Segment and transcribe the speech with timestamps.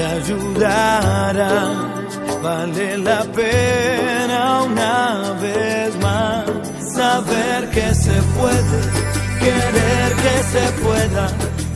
[0.00, 1.44] te ayudará.
[2.42, 6.46] Vale la pena una vez más
[6.94, 8.78] saber que se puede,
[9.40, 11.28] querer que se pueda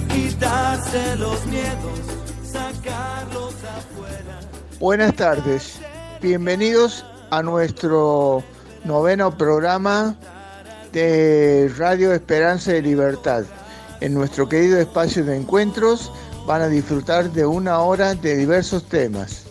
[0.09, 1.99] quitarse los miedos,
[2.51, 4.41] sacarlos afuera.
[4.81, 5.79] Buenas tardes,
[6.23, 8.43] bienvenidos a nuestro
[8.85, 10.17] noveno programa
[10.93, 13.45] de Radio Esperanza y Libertad.
[14.01, 16.11] En nuestro querido espacio de encuentros
[16.47, 19.45] van a disfrutar de una hora de diversos temas.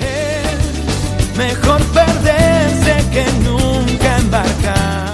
[0.00, 5.08] Es mejor perderse que nunca embarcar.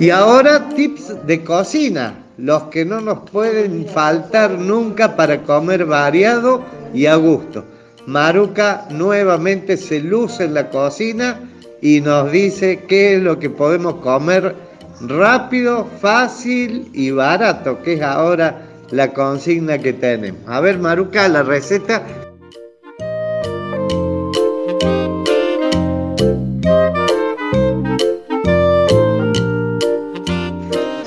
[0.00, 6.62] Y ahora tips de cocina, los que no nos pueden faltar nunca para comer variado
[6.94, 7.64] y a gusto.
[8.06, 11.40] Maruca nuevamente se luce en la cocina
[11.82, 14.54] y nos dice qué es lo que podemos comer
[15.00, 20.40] rápido, fácil y barato, que es ahora la consigna que tenemos.
[20.46, 22.02] A ver, Maruca, la receta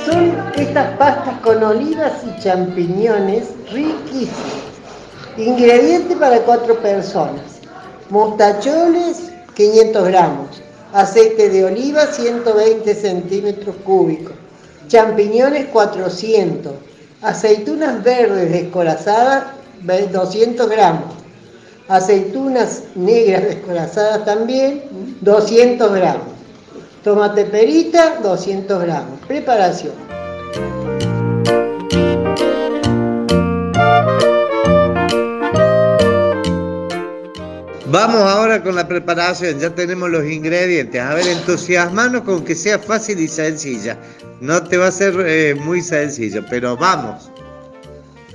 [0.06, 4.57] Son estas pastas con olivas y champiñones riquísimas.
[5.38, 7.62] Ingrediente para cuatro personas.
[8.10, 10.64] Mostacholes 500 gramos.
[10.94, 14.34] Aceite de oliva 120 centímetros cúbicos.
[14.88, 16.74] Champiñones 400.
[17.22, 19.44] Aceitunas verdes descorazadas
[20.12, 21.14] 200 gramos.
[21.88, 24.84] Aceitunas negras descorazadas también
[25.22, 26.28] 200 gramos.
[27.04, 29.20] Tomate perita, 200 gramos.
[29.28, 29.94] Preparación.
[37.90, 41.02] Vamos ahora con la preparación, ya tenemos los ingredientes.
[41.02, 43.98] A ver, entusiasmanos con que sea fácil y sencilla.
[44.42, 47.32] No te va a ser eh, muy sencillo, pero vamos.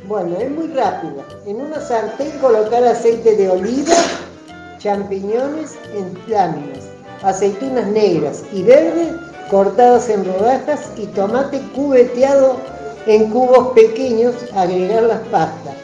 [0.09, 1.27] Bueno, es muy rápida.
[1.47, 3.95] En una sartén colocar aceite de oliva,
[4.79, 6.85] champiñones en láminas,
[7.23, 9.13] aceitunas negras y verdes
[9.51, 12.57] cortadas en rodajas y tomate cubeteado
[13.05, 15.75] en cubos pequeños, agregar las pastas,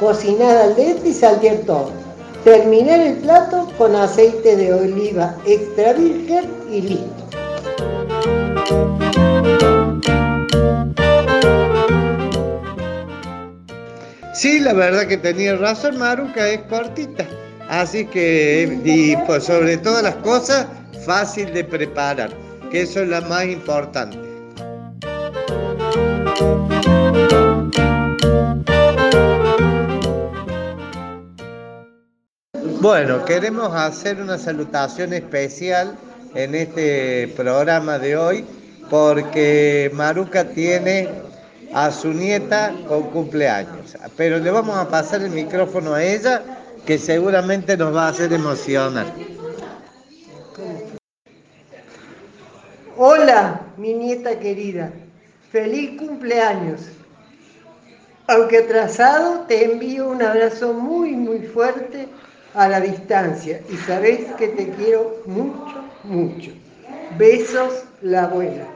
[0.00, 2.07] cocinada al dente y saltear todo.
[2.48, 7.28] Terminar el plato con aceite de oliva extra virgen y listo.
[14.32, 17.26] Sí, la verdad que tenía razón, Maruca, es cortita.
[17.68, 20.68] Así que, y pues sobre todas las cosas,
[21.04, 22.30] fácil de preparar,
[22.70, 24.27] que eso es lo más importante.
[32.80, 35.96] Bueno, queremos hacer una salutación especial
[36.36, 38.44] en este programa de hoy
[38.88, 41.08] porque Maruca tiene
[41.74, 43.96] a su nieta con cumpleaños.
[44.16, 46.40] Pero le vamos a pasar el micrófono a ella
[46.86, 49.06] que seguramente nos va a hacer emocionar.
[52.96, 54.92] Hola, mi nieta querida.
[55.50, 56.82] Feliz cumpleaños.
[58.28, 62.06] Aunque atrasado, te envío un abrazo muy, muy fuerte
[62.58, 66.50] a la distancia y sabes que te quiero mucho, mucho.
[67.16, 68.66] Besos, la abuela.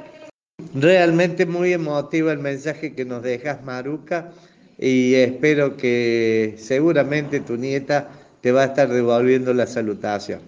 [0.73, 4.31] Realmente muy emotivo el mensaje que nos dejas, Maruca,
[4.79, 8.09] y espero que seguramente tu nieta
[8.41, 10.41] te va a estar devolviendo la salutación.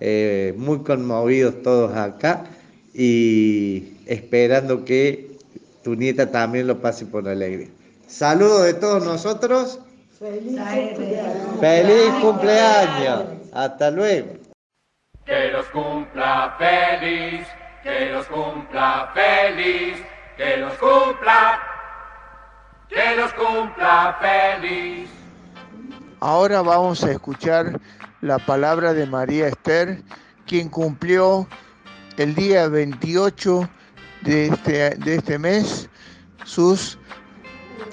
[0.00, 2.46] Eh, muy conmovidos todos acá
[2.94, 5.36] y esperando que
[5.84, 7.68] tu nieta también lo pase por alegría.
[8.06, 9.80] Saludos de todos nosotros.
[10.20, 11.60] Feliz cumpleaños.
[11.60, 13.24] Feliz cumpleaños.
[13.54, 14.34] Hasta luego.
[15.24, 17.46] Que los cumpla feliz,
[17.82, 19.96] que los cumpla feliz,
[20.36, 21.58] que los cumpla,
[22.90, 25.08] que los cumpla feliz.
[26.20, 27.80] Ahora vamos a escuchar
[28.20, 30.02] la palabra de María Esther,
[30.46, 31.48] quien cumplió
[32.18, 33.70] el día 28
[34.20, 35.88] de este, de este mes
[36.44, 36.99] sus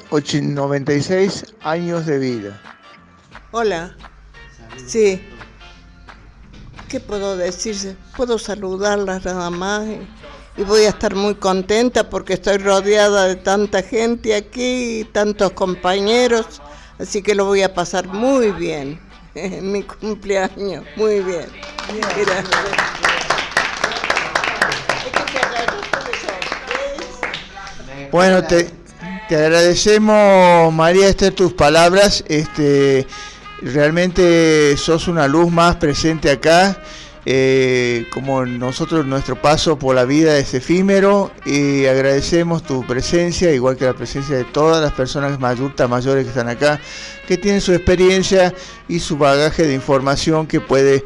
[0.10, 2.62] 96 años de vida.
[3.52, 3.96] Hola,
[4.86, 5.22] Sí.
[6.88, 7.98] ¿Qué puedo decirse?
[8.16, 9.86] Puedo saludarlas nada más
[10.56, 16.62] y, voy a estar muy contenta porque estoy rodeada de tanta gente aquí, tantos compañeros,
[16.98, 19.00] así que lo voy a pasar muy bien
[19.36, 21.48] en mi cumpleaños, muy bien.
[28.12, 28.77] Bueno, te,
[29.28, 32.24] te agradecemos, María Esther, tus palabras.
[32.28, 33.06] Este,
[33.62, 36.82] realmente sos una luz más presente acá.
[37.26, 43.76] Eh, como nosotros, nuestro paso por la vida es efímero y agradecemos tu presencia, igual
[43.76, 46.80] que la presencia de todas las personas adultas, mayores que están acá,
[47.28, 48.54] que tienen su experiencia
[48.88, 51.04] y su bagaje de información que puede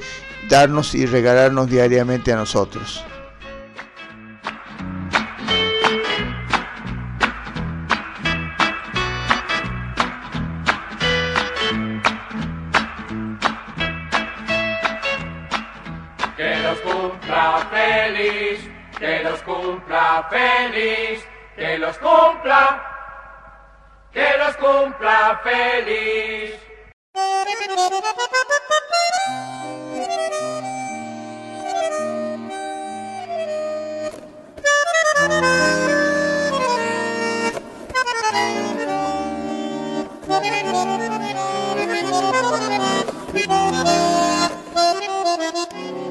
[0.47, 3.03] darnos y regalarnos diariamente a nosotros.
[19.01, 22.83] Que los cumpla feliz, que los cumpla,
[24.13, 26.55] que los cumpla feliz.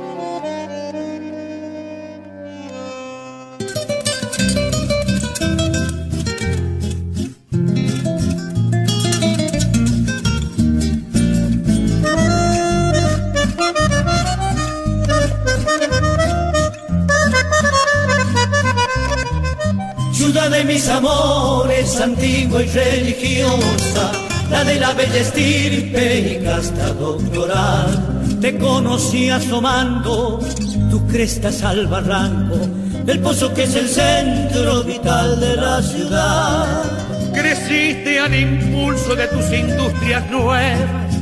[20.32, 24.12] de mis amores, antigua y religiosa,
[24.48, 28.38] la de la bella estirpe y casta doctoral.
[28.40, 30.38] Te conocí asomando
[30.88, 32.58] tu crestas al barranco
[33.04, 36.84] del pozo que es el centro vital de la ciudad.
[37.34, 41.16] Creciste al impulso de tus industrias nuevas,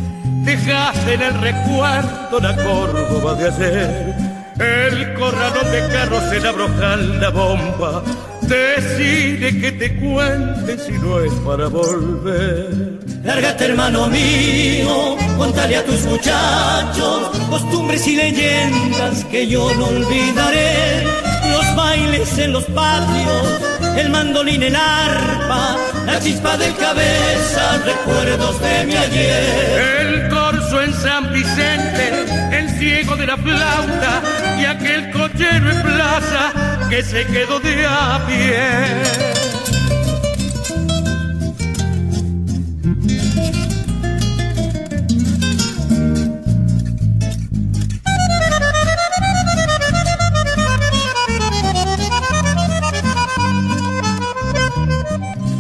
[0.44, 4.14] dejaste en el recuerdo la Córdoba de ayer.
[4.58, 8.02] El corralón de carros en la brocal, la bomba,
[8.48, 12.98] Decide que te cuente si no es para volver.
[13.22, 21.04] Lárgate hermano mío, contale a tus muchachos costumbres y leyendas que yo no olvidaré.
[21.52, 23.60] Los bailes en los patios,
[23.98, 30.00] el mandolín, el arpa, la chispa del cabeza, recuerdos de mi ayer.
[30.00, 34.22] El corso en San Vicente, el ciego de la flauta
[34.58, 39.29] y aquel cochero en plaza que se quedó de a pie.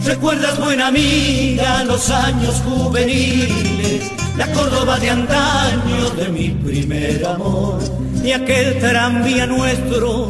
[0.04, 7.80] Recuerdas, buena amiga, los años juveniles, la Córdoba de antaño de mi primer amor
[8.24, 10.28] y aquel tranvía nuestro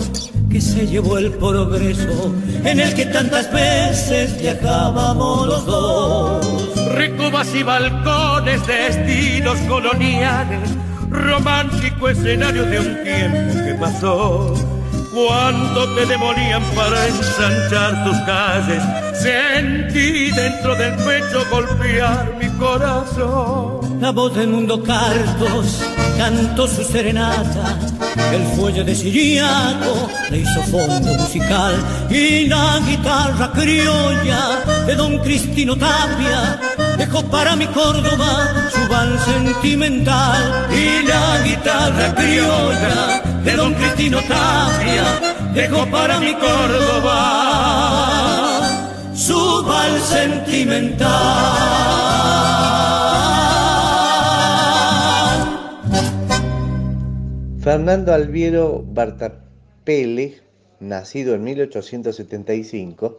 [0.58, 2.34] que se llevó el progreso,
[2.64, 6.94] en el que tantas veces viajábamos los dos.
[6.94, 10.68] Recobas y balcones de estilos coloniales,
[11.10, 14.54] romántico escenario de un tiempo que pasó.
[15.14, 18.82] Cuando te demolían para ensanchar tus calles,
[19.14, 24.00] sentí dentro del pecho golpear mi corazón.
[24.00, 25.84] La voz del mundo Cartos
[26.16, 27.78] cantó su serenata
[28.32, 31.74] el fuelle de Siriaco le hizo fondo musical
[32.10, 36.58] y la guitarra criolla de don Cristino Tapia
[36.96, 45.20] dejó para mi Córdoba su vals sentimental y la guitarra criolla de don Cristino Tapia
[45.54, 47.14] dejó para mi Córdoba
[49.14, 52.47] su vals sentimental.
[57.70, 60.40] Fernando Alviero Bartapele,
[60.80, 63.18] nacido en 1875,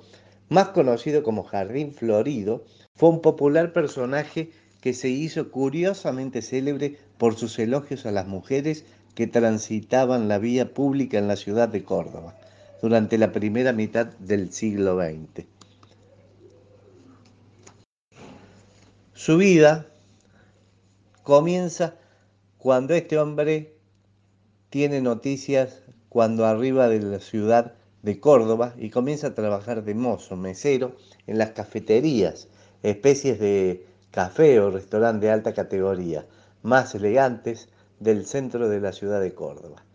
[0.50, 2.66] más conocido como Jardín Florido,
[2.96, 4.50] fue un popular personaje
[4.82, 10.74] que se hizo curiosamente célebre por sus elogios a las mujeres que transitaban la vía
[10.74, 12.36] pública en la ciudad de Córdoba
[12.82, 15.46] durante la primera mitad del siglo XX.
[19.14, 19.86] Su vida
[21.22, 22.00] comienza
[22.58, 23.79] cuando este hombre
[24.70, 27.74] tiene noticias cuando arriba de la ciudad
[28.04, 30.96] de Córdoba y comienza a trabajar de mozo, mesero
[31.28, 32.48] en las cafeterías,
[32.84, 36.26] especies de café o restaurante de alta categoría.
[36.62, 39.86] más elegantes del centro de la ciudad de Córdoba.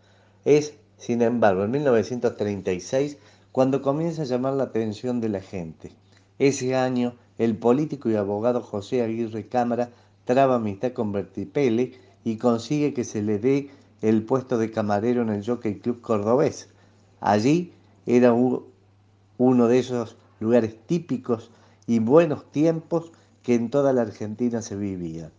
[0.45, 3.17] Es, sin embargo, en 1936
[3.51, 5.91] cuando comienza a llamar la atención de la gente.
[6.39, 9.91] Ese año, el político y abogado José Aguirre Cámara
[10.25, 13.69] traba amistad con Bertipele y consigue que se le dé
[14.09, 16.69] el puesto de camarero en el Jockey Club Cordobés.
[17.21, 17.73] Allí
[18.05, 21.49] era uno de esos lugares típicos
[21.87, 25.31] y buenos tiempos que en toda la Argentina se vivían.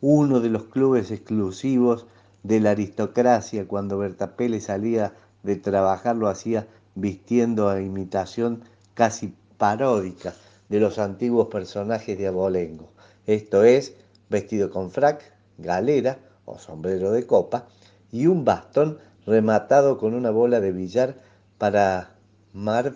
[0.00, 2.06] Uno de los clubes exclusivos
[2.42, 10.34] de la aristocracia cuando Bertapele salía de trabajar lo hacía vistiendo a imitación casi paródica
[10.68, 12.88] de los antiguos personajes de Abolengo.
[13.28, 13.94] Esto es,
[14.28, 15.22] vestido con frac,
[15.58, 17.68] galera o sombrero de copa
[18.14, 21.16] y un bastón rematado con una bola de billar
[21.58, 22.14] para,
[22.52, 22.94] mar,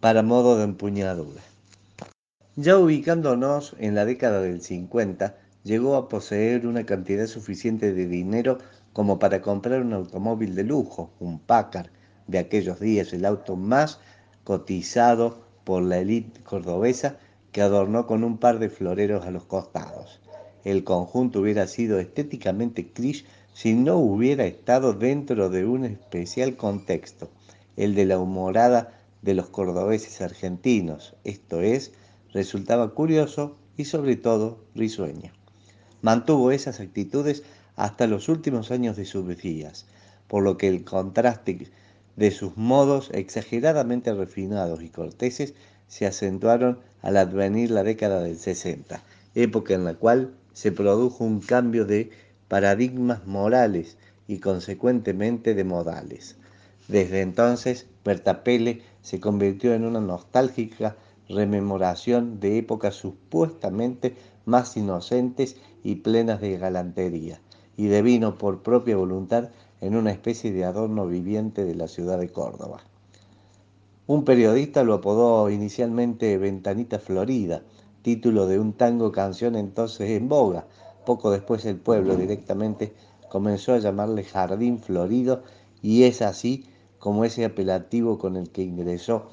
[0.00, 1.40] para modo de empuñadura.
[2.56, 8.58] Ya ubicándonos en la década del 50, llegó a poseer una cantidad suficiente de dinero
[8.92, 11.90] como para comprar un automóvil de lujo, un Packard,
[12.26, 14.00] de aquellos días, el auto más
[14.42, 17.18] cotizado por la élite cordobesa
[17.52, 20.20] que adornó con un par de floreros a los costados.
[20.64, 23.24] El conjunto hubiera sido estéticamente crish
[23.56, 27.30] si no hubiera estado dentro de un especial contexto,
[27.78, 31.92] el de la humorada de los cordobeses argentinos, esto es,
[32.34, 35.32] resultaba curioso y sobre todo risueño.
[36.02, 37.44] Mantuvo esas actitudes
[37.76, 39.86] hasta los últimos años de sus días,
[40.28, 41.70] por lo que el contraste
[42.14, 45.54] de sus modos exageradamente refinados y corteses
[45.88, 49.02] se acentuaron al advenir la década del 60,
[49.34, 52.10] época en la cual se produjo un cambio de
[52.48, 53.98] paradigmas morales
[54.28, 56.36] y consecuentemente de modales.
[56.88, 60.96] Desde entonces, Berta Pele se convirtió en una nostálgica
[61.28, 67.40] rememoración de épocas supuestamente más inocentes y plenas de galantería,
[67.76, 69.50] y devino por propia voluntad
[69.80, 72.80] en una especie de adorno viviente de la ciudad de Córdoba.
[74.06, 77.62] Un periodista lo apodó inicialmente Ventanita Florida,
[78.02, 80.66] título de un tango canción entonces en boga.
[81.06, 82.92] Poco después el pueblo directamente
[83.30, 85.44] comenzó a llamarle Jardín Florido
[85.80, 86.66] y es así
[86.98, 89.30] como ese apelativo con el que ingresó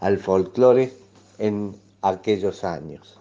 [0.00, 0.92] al folclore
[1.38, 3.20] en aquellos años.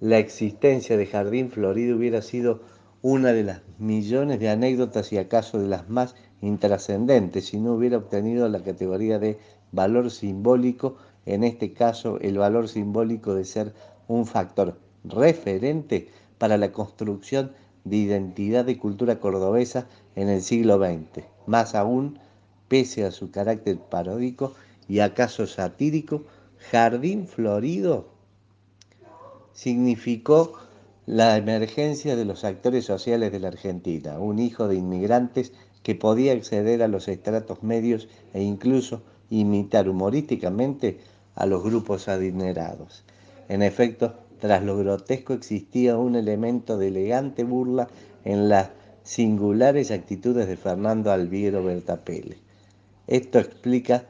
[0.00, 2.62] La existencia de Jardín Florido hubiera sido
[3.02, 7.98] una de las millones de anécdotas y acaso de las más intrascendentes si no hubiera
[7.98, 9.38] obtenido la categoría de
[9.72, 10.96] valor simbólico,
[11.26, 13.74] en este caso el valor simbólico de ser
[14.08, 17.52] un factor referente para la construcción
[17.84, 19.86] de identidad y cultura cordobesa
[20.16, 22.18] en el siglo XX, más aún
[22.68, 24.54] pese a su carácter paródico
[24.88, 26.24] y acaso satírico,
[26.70, 28.08] Jardín Florido
[29.52, 30.54] significó
[31.06, 36.32] la emergencia de los actores sociales de la Argentina, un hijo de inmigrantes que podía
[36.32, 40.98] acceder a los estratos medios e incluso imitar humorísticamente
[41.34, 43.04] a los grupos adinerados.
[43.48, 47.88] En efecto, tras lo grotesco existía un elemento de elegante burla
[48.24, 48.70] en las
[49.02, 52.38] singulares actitudes de Fernando Alviero Bertapele.
[53.06, 54.04] Esto explica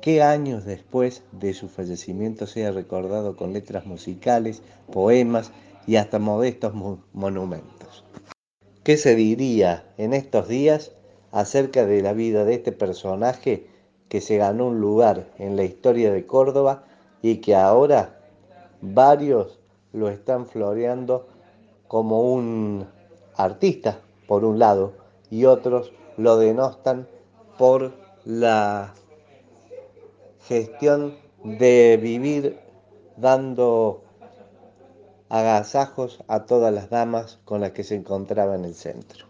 [0.00, 5.50] que años después de su fallecimiento sea recordado con letras musicales, poemas
[5.86, 6.74] y hasta modestos
[7.12, 8.04] monumentos.
[8.82, 10.92] ¿Qué se diría en estos días
[11.32, 13.66] acerca de la vida de este personaje
[14.08, 16.84] que se ganó un lugar en la historia de Córdoba
[17.22, 18.13] y que ahora
[18.92, 19.58] varios
[19.92, 21.26] lo están floreando
[21.88, 22.86] como un
[23.36, 24.92] artista, por un lado,
[25.30, 27.08] y otros lo denostan
[27.58, 27.92] por
[28.24, 28.92] la
[30.46, 32.58] gestión de vivir
[33.16, 34.02] dando
[35.28, 39.26] agasajos a todas las damas con las que se encontraba en el centro.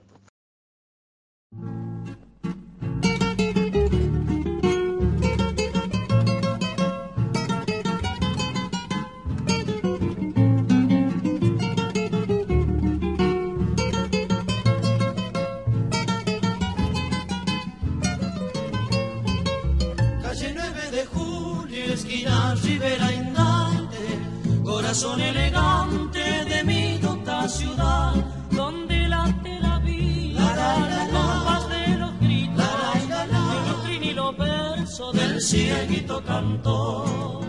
[35.44, 37.44] Cieguito cantor.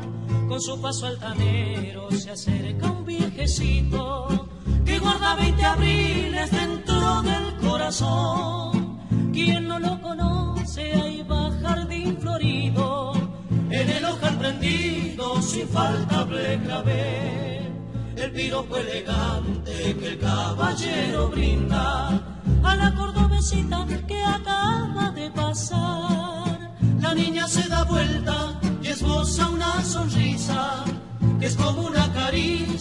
[0.47, 4.47] Con su paso altanero se acerca un viejecito
[4.85, 8.99] que guarda 20 abriles dentro del corazón.
[9.33, 13.13] Quien no lo conoce, ahí va jardín florido
[13.69, 17.71] en el ojal prendido sin faltable clavel.
[18.17, 22.07] el piropo elegante que el caballero brinda
[22.63, 26.75] a la cordobesita que acaba de pasar.
[27.01, 27.84] La niña se da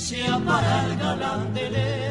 [0.05, 2.04] caricia para el galán de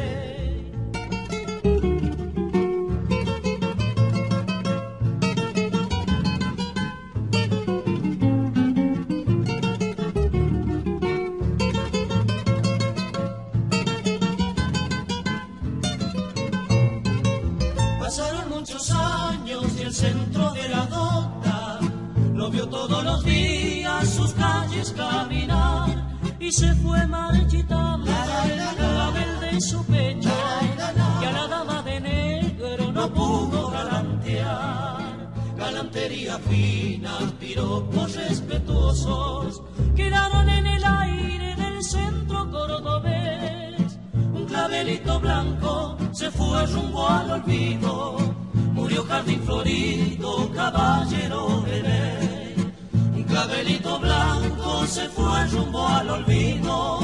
[36.48, 39.62] Fina, piropos respetuosos
[39.96, 43.98] quedaron en el aire del centro cordobés.
[44.12, 48.16] Un clavelito blanco se fue rumbo al olvido,
[48.72, 52.14] murió jardín florido, caballero bebé
[53.34, 57.00] clavelito blanco se fue rumbo al olvido,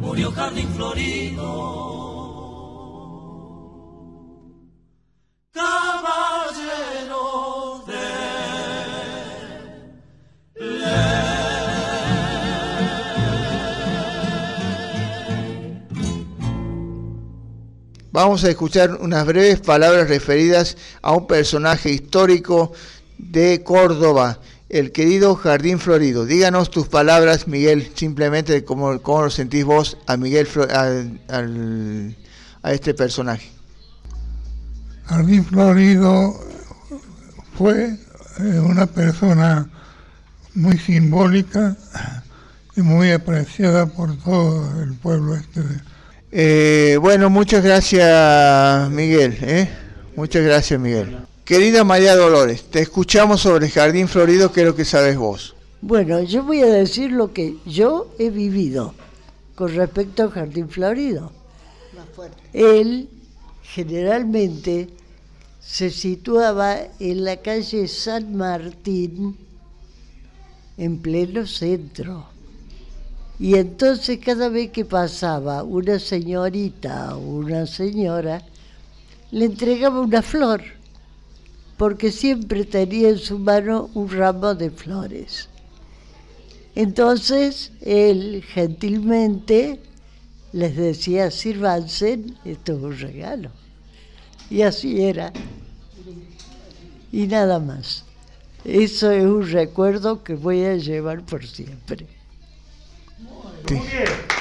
[0.00, 2.07] murió jardín florido.
[18.20, 22.72] Vamos a escuchar unas breves palabras referidas a un personaje histórico
[23.16, 26.26] de Córdoba el querido Jardín Florido.
[26.26, 33.52] Díganos tus palabras, Miguel, simplemente de cómo, lo sentís vos a Miguel a, este personaje.
[35.04, 36.40] Jardín Florido
[37.56, 37.96] fue
[38.40, 39.70] eh, una persona
[40.56, 41.76] muy simbólica
[42.74, 45.62] y muy apreciada por todo el pueblo este.
[46.30, 49.38] Eh, bueno, muchas gracias, Miguel.
[49.40, 49.68] ¿eh?
[50.16, 51.16] Muchas gracias, Miguel.
[51.44, 55.54] Querida María Dolores, te escuchamos sobre el Jardín Florido, ¿qué es lo que sabes vos?
[55.80, 58.94] Bueno, yo voy a decir lo que yo he vivido
[59.54, 61.32] con respecto al Jardín Florido.
[62.52, 63.08] Él
[63.62, 64.88] generalmente
[65.60, 69.36] se situaba en la calle San Martín,
[70.76, 72.26] en pleno centro.
[73.38, 78.42] Y entonces cada vez que pasaba una señorita o una señora,
[79.30, 80.62] le entregaba una flor
[81.78, 85.48] porque siempre tenía en su mano un ramo de flores.
[86.74, 89.80] Entonces él gentilmente
[90.52, 93.50] les decía, sírvanse, esto es un regalo.
[94.50, 95.32] Y así era.
[97.12, 98.04] Y nada más.
[98.64, 102.06] Eso es un recuerdo que voy a llevar por siempre.
[103.18, 104.38] Muy bien.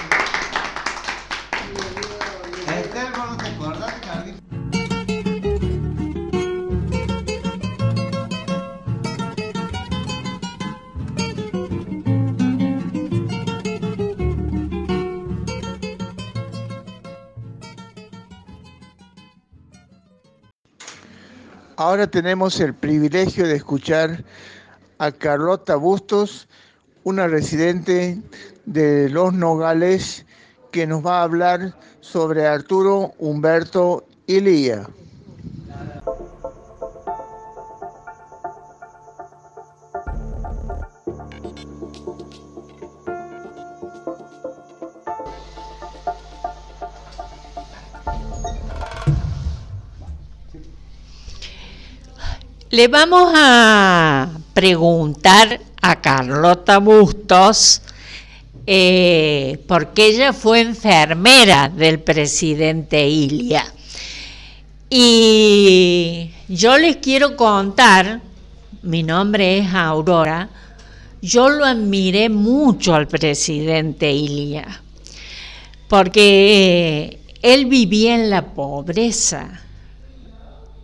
[21.79, 24.25] Ahora tenemos el privilegio de escuchar
[24.97, 26.47] a Carlota Bustos,
[27.03, 28.19] una residente
[28.67, 30.25] de Los Nogales,
[30.71, 34.85] que nos va a hablar sobre Arturo Humberto Ilía.
[52.69, 57.81] Le vamos a preguntar a Carlota Bustos,
[58.67, 63.65] eh, porque ella fue enfermera del presidente Ilia.
[64.89, 68.21] Y yo les quiero contar,
[68.83, 70.49] mi nombre es Aurora,
[71.21, 74.83] yo lo admiré mucho al presidente Ilia,
[75.89, 79.61] porque él vivía en la pobreza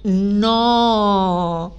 [0.04, 1.76] no,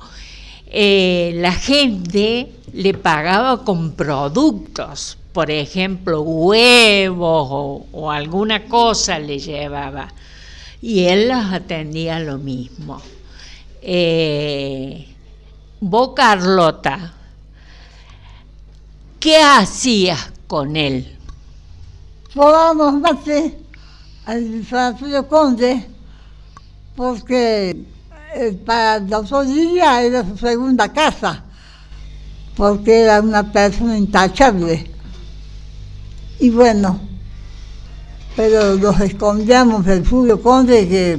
[0.67, 10.07] eh, la gente le pagaba con productos, por ejemplo, huevos o, alguna cosa le llevaba,
[10.81, 13.03] y él las atendía lo mismo.
[13.83, 15.13] Eh,
[15.81, 17.13] vos, Carlota,
[19.19, 21.19] ¿qué hacías con él?
[22.33, 23.59] Probábamos mate
[24.27, 25.85] al Francisco Conde,
[26.95, 27.77] porque
[28.37, 31.43] eh, para dos días era su segunda casa,
[32.55, 34.94] porque era una persona intachable.
[36.45, 37.01] Y bueno,
[38.37, 41.19] pero nos escondíamos del Fulvio Conde que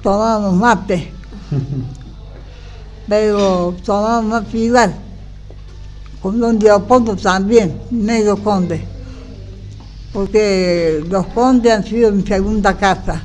[0.00, 1.10] tomábamos mate.
[3.08, 4.94] pero tomábamos mate igual.
[6.22, 8.86] Con Don Leopoldo también, medio conde.
[10.12, 13.24] Porque los condes han sido mi segunda casa.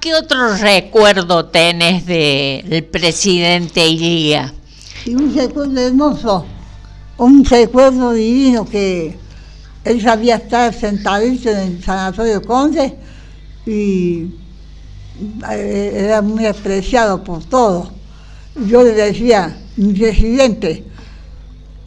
[0.00, 4.54] ¿Qué otro recuerdo tenés del presidente Ilía?
[5.04, 6.46] Y un recuerdo hermoso,
[7.20, 9.18] un recuerdo divino que
[9.84, 12.96] él sabía estar sentadito en el Sanatorio Conde
[13.66, 14.34] y
[15.50, 17.90] eh, era muy apreciado por todos.
[18.66, 20.84] Yo le decía, mi presidente,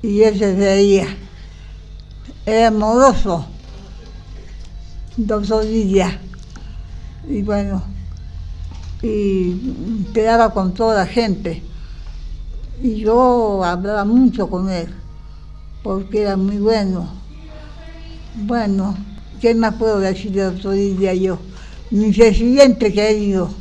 [0.03, 1.07] y él se reía.
[2.45, 3.47] Era amoroso,
[5.17, 6.19] doctor Lidia.
[7.27, 7.81] Y bueno,
[9.01, 9.55] y
[10.13, 11.63] quedaba con toda la gente.
[12.83, 14.93] Y yo hablaba mucho con él,
[15.83, 17.09] porque era muy bueno.
[18.35, 18.97] Bueno,
[19.41, 21.37] ¿qué más puedo decir de doctor Lidia yo?
[21.91, 23.53] Mi presidente querido.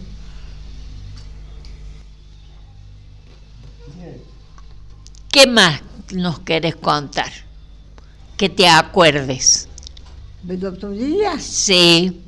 [5.31, 5.81] ¿Qué más
[6.13, 7.31] nos querés contar?
[8.37, 9.69] Que te acuerdes.
[10.43, 11.43] ¿Del doctor Díaz?
[11.43, 12.21] Sí.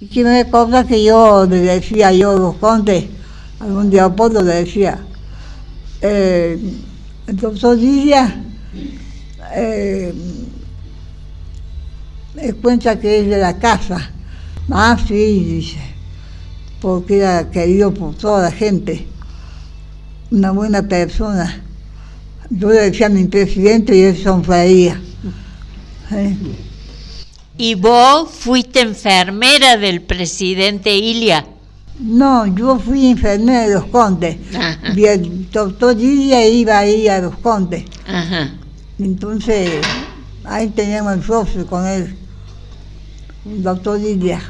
[0.00, 3.06] Y que me acuerdo que yo le decía yo a los condes,
[3.58, 4.98] algún día Apolo le decía,
[6.00, 6.58] eh,
[7.26, 8.34] el doctor Díaz
[9.54, 10.14] eh,
[12.34, 14.10] me cuenta que es de la casa.
[14.70, 15.80] Ah, sí, dice,
[16.80, 19.06] porque era querido por toda la gente,
[20.30, 21.62] una buena persona.
[22.50, 25.00] Yo le decía a mi presidente y él sonreía.
[26.12, 26.36] ¿Eh?
[27.56, 31.46] ¿Y vos fuiste enfermera del presidente Ilia?
[31.98, 34.38] No, yo fui enfermera de los condes.
[34.54, 34.78] Ajá.
[34.96, 37.84] Y el doctor Ilia iba ahí a los condes.
[38.06, 38.54] Ajá.
[39.00, 39.80] Entonces,
[40.44, 42.14] ahí teníamos el socio con él,
[43.46, 44.42] el doctor Ilia.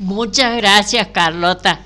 [0.00, 1.80] Muchas gracias, Carlota,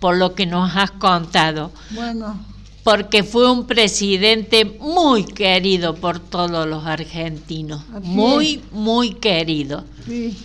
[0.00, 1.70] por lo que nos has contado.
[1.90, 2.36] Bueno,
[2.82, 7.84] Porque fue un presidente muy querido por todos los argentinos.
[7.94, 9.84] Así Muy, muy querido.
[10.04, 10.36] sí.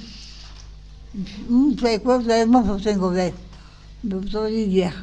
[1.49, 3.33] Un recuerdo hermoso tengo de él,
[4.03, 4.93] doctor Ilia.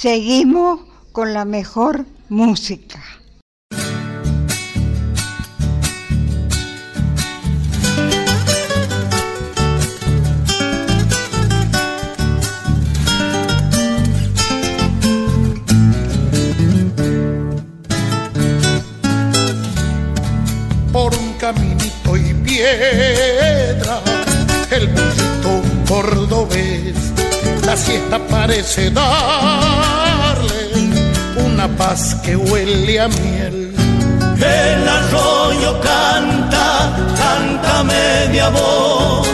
[0.00, 3.02] Seguimos con la mejor música.
[20.92, 24.00] por un caminito y piedra,
[24.70, 26.57] el burrito cordobés,
[27.68, 29.10] la siesta parece darle
[31.44, 33.74] una paz que huele a miel.
[34.38, 39.28] El arroyo canta, canta media voz.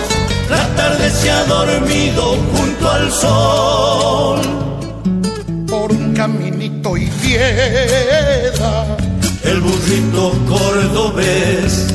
[0.51, 4.41] La tarde se ha dormido junto al sol.
[5.69, 8.97] Por un caminito y piedra,
[9.45, 11.95] El burrito cordobés,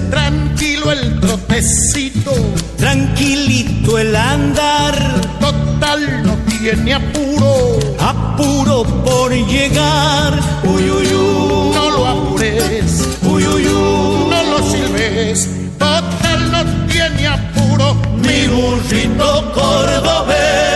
[0.91, 2.31] el trotecito,
[2.77, 4.95] tranquilito el andar,
[5.39, 7.79] total no tiene apuro.
[7.99, 10.39] apuro por llegar.
[10.63, 11.71] Uy, uy, uy.
[11.73, 14.29] No lo apures, Uy, uy, uy.
[14.29, 17.95] no lo silbes, total no tiene apuro.
[18.23, 20.68] Mi burrito cordobés.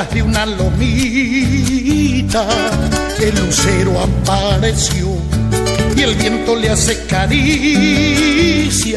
[0.00, 2.46] Detrás de una lomita
[3.20, 5.08] el lucero apareció
[5.94, 8.96] y el viento le hace caricias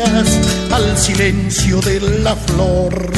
[0.71, 3.11] al silencio de la flor.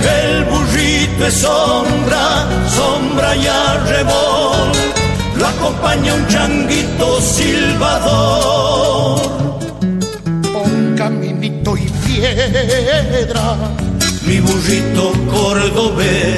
[0.00, 4.70] El burrito es sombra, sombra y arrebol.
[5.36, 9.20] Lo acompaña un changuito silbador.
[10.64, 13.56] Un caminito y piedra,
[14.26, 16.35] Mi burrito cordobés,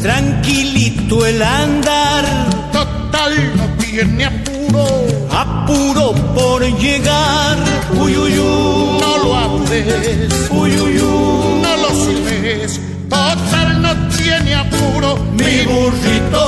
[0.00, 2.24] tranquilito el andar,
[2.72, 4.86] total no tiene apuro.
[5.32, 7.56] apuro por llegar.
[7.98, 9.00] Uy, uy, uy.
[9.00, 11.62] No lo hables, Uy, uy, uy.
[11.62, 15.16] no lo silbes, total no tiene apuro.
[15.32, 16.45] Mi burrito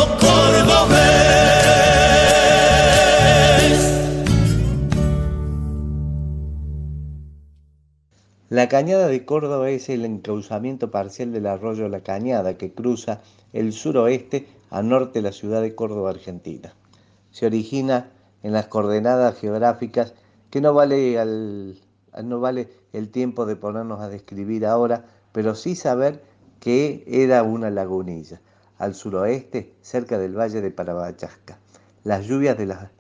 [8.59, 13.21] La Cañada de Córdoba es el encauzamiento parcial del arroyo La Cañada que cruza
[13.53, 16.75] el suroeste a norte de la ciudad de Córdoba, Argentina.
[17.31, 18.11] Se origina
[18.43, 20.15] en las coordenadas geográficas
[20.51, 21.25] que no vale,
[22.25, 26.25] no vale el tiempo de ponernos a describir ahora, pero sí saber
[26.59, 28.41] que era una lagunilla,
[28.79, 31.61] al suroeste, cerca del valle de Parabachasca.
[32.03, 32.91] Las lluvias de la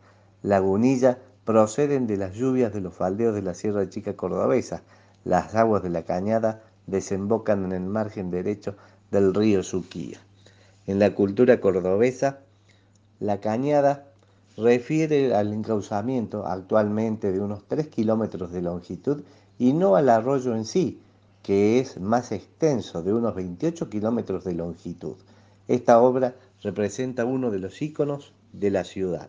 [0.40, 4.84] lagunilla proceden de las lluvias de los faldeos de la Sierra Chica Cordobesa.
[5.24, 8.76] Las aguas de la cañada desembocan en el margen derecho
[9.10, 10.18] del río Suquía.
[10.86, 12.40] En la cultura cordobesa,
[13.20, 14.06] la cañada
[14.56, 19.22] refiere al encauzamiento actualmente de unos 3 kilómetros de longitud
[19.58, 21.00] y no al arroyo en sí,
[21.42, 25.16] que es más extenso, de unos 28 kilómetros de longitud.
[25.68, 29.28] Esta obra representa uno de los íconos de la ciudad.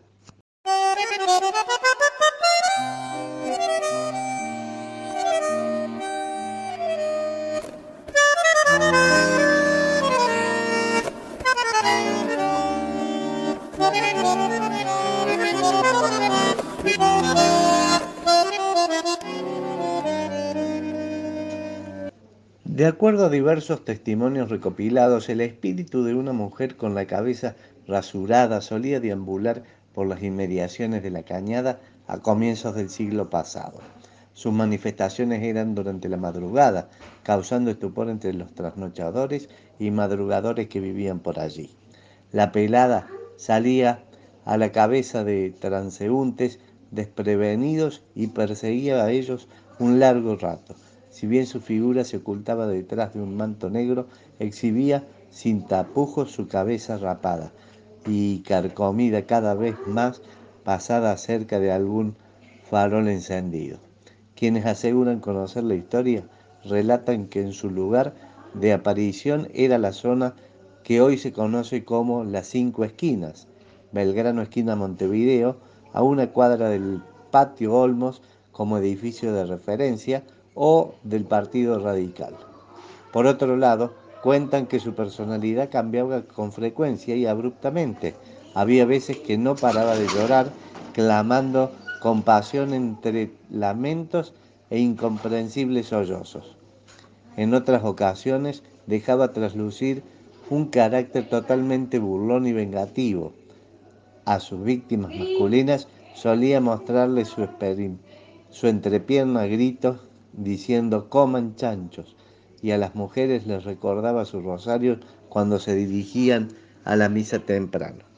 [22.64, 27.54] De acuerdo a diversos testimonios recopilados, el espíritu de una mujer con la cabeza
[27.86, 33.80] rasurada solía deambular por las inmediaciones de la cañada a comienzos del siglo pasado.
[34.32, 36.88] Sus manifestaciones eran durante la madrugada,
[37.22, 41.70] causando estupor entre los trasnochadores y madrugadores que vivían por allí.
[42.32, 44.04] La pelada salía
[44.44, 46.58] a la cabeza de transeúntes
[46.90, 50.74] desprevenidos y perseguía a ellos un largo rato
[51.10, 54.06] si bien su figura se ocultaba detrás de un manto negro,
[54.38, 57.52] exhibía sin tapujos su cabeza rapada
[58.06, 60.22] y carcomida cada vez más
[60.64, 62.16] pasada cerca de algún
[62.70, 63.89] farol encendido.
[64.40, 66.24] Quienes aseguran conocer la historia
[66.64, 68.14] relatan que en su lugar
[68.54, 70.34] de aparición era la zona
[70.82, 73.48] que hoy se conoce como las Cinco Esquinas,
[73.92, 75.58] Belgrano esquina Montevideo,
[75.92, 80.22] a una cuadra del patio Olmos como edificio de referencia,
[80.54, 82.34] o del Partido Radical.
[83.12, 88.14] Por otro lado, cuentan que su personalidad cambiaba con frecuencia y abruptamente.
[88.54, 90.50] Había veces que no paraba de llorar,
[90.94, 94.32] clamando con pasión entre lamentos
[94.70, 96.56] e incomprensibles sollozos.
[97.36, 100.02] En otras ocasiones dejaba traslucir
[100.48, 103.32] un carácter totalmente burlón y vengativo.
[104.24, 107.46] A sus víctimas masculinas solía mostrarle su,
[108.50, 110.00] su entrepierna gritos
[110.32, 112.16] diciendo coman chanchos,
[112.62, 116.48] y a las mujeres les recordaba su rosario cuando se dirigían
[116.84, 118.09] a la misa temprano.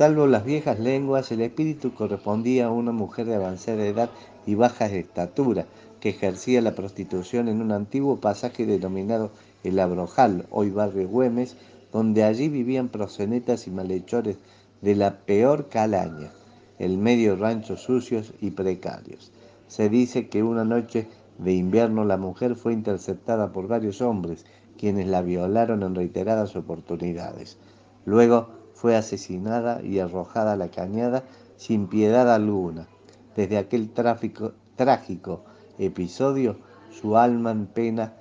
[0.00, 4.08] Salvo las viejas lenguas, el espíritu correspondía a una mujer de avanzada edad
[4.46, 5.66] y baja estatura,
[6.00, 9.30] que ejercía la prostitución en un antiguo pasaje denominado
[9.62, 11.54] El Abrojal, hoy barrio Güemes,
[11.92, 14.38] donde allí vivían prosenetas y malhechores
[14.80, 16.30] de la peor calaña,
[16.78, 19.32] el medio ranchos sucios y precarios.
[19.68, 24.46] Se dice que una noche de invierno la mujer fue interceptada por varios hombres,
[24.78, 27.58] quienes la violaron en reiteradas oportunidades.
[28.06, 31.24] Luego fue asesinada y arrojada a la cañada
[31.58, 32.88] sin piedad alguna.
[33.36, 35.44] Desde aquel trágico
[35.78, 36.56] episodio,
[36.90, 38.14] su alma en pena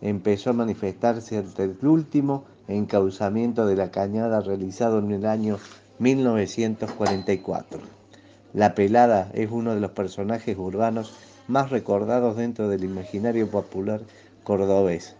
[0.00, 5.58] empezó a manifestarse ante el último encauzamiento de la cañada realizado en el año
[5.98, 7.80] 1944.
[8.52, 11.14] La pelada es uno de los personajes urbanos
[11.48, 14.02] más recordados dentro del imaginario popular
[14.44, 15.16] cordobés.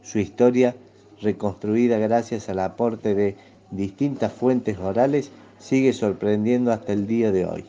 [0.00, 0.74] Su historia,
[1.20, 3.36] reconstruida gracias al aporte de
[3.70, 7.64] distintas fuentes orales sigue sorprendiendo hasta el día de hoy.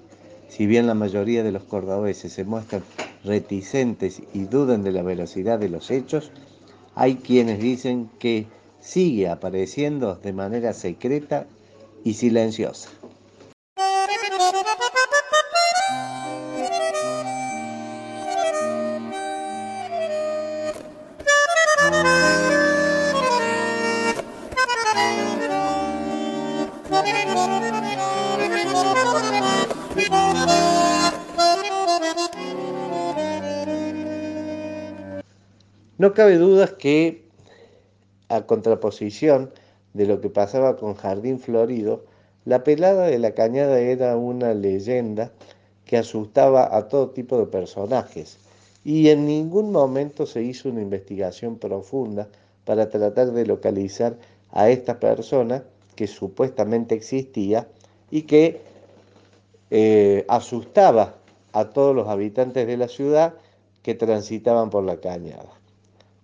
[0.50, 2.84] Si bien la mayoría de los cordobeses se muestran
[3.24, 6.32] reticentes y dudan de la veracidad de los hechos,
[6.96, 8.48] hay quienes dicen que
[8.80, 11.48] sigue apareciendo de manera secreta
[12.04, 12.90] y silenciosa.
[36.02, 37.22] No cabe duda que,
[38.28, 39.52] a contraposición
[39.94, 42.06] de lo que pasaba con Jardín Florido,
[42.44, 45.32] La pelada de la cañada era una leyenda
[45.86, 48.40] que asustaba a todo tipo de personajes
[48.84, 52.30] y en ningún momento se hizo una investigación profunda
[52.66, 54.16] para tratar de localizar
[54.50, 55.64] a esta persona
[55.96, 57.68] que supuestamente existía
[58.10, 58.60] y que
[59.70, 61.14] eh, asustaba
[61.54, 63.36] a todos los habitantes de la ciudad
[63.84, 65.61] que transitaban por la cañada.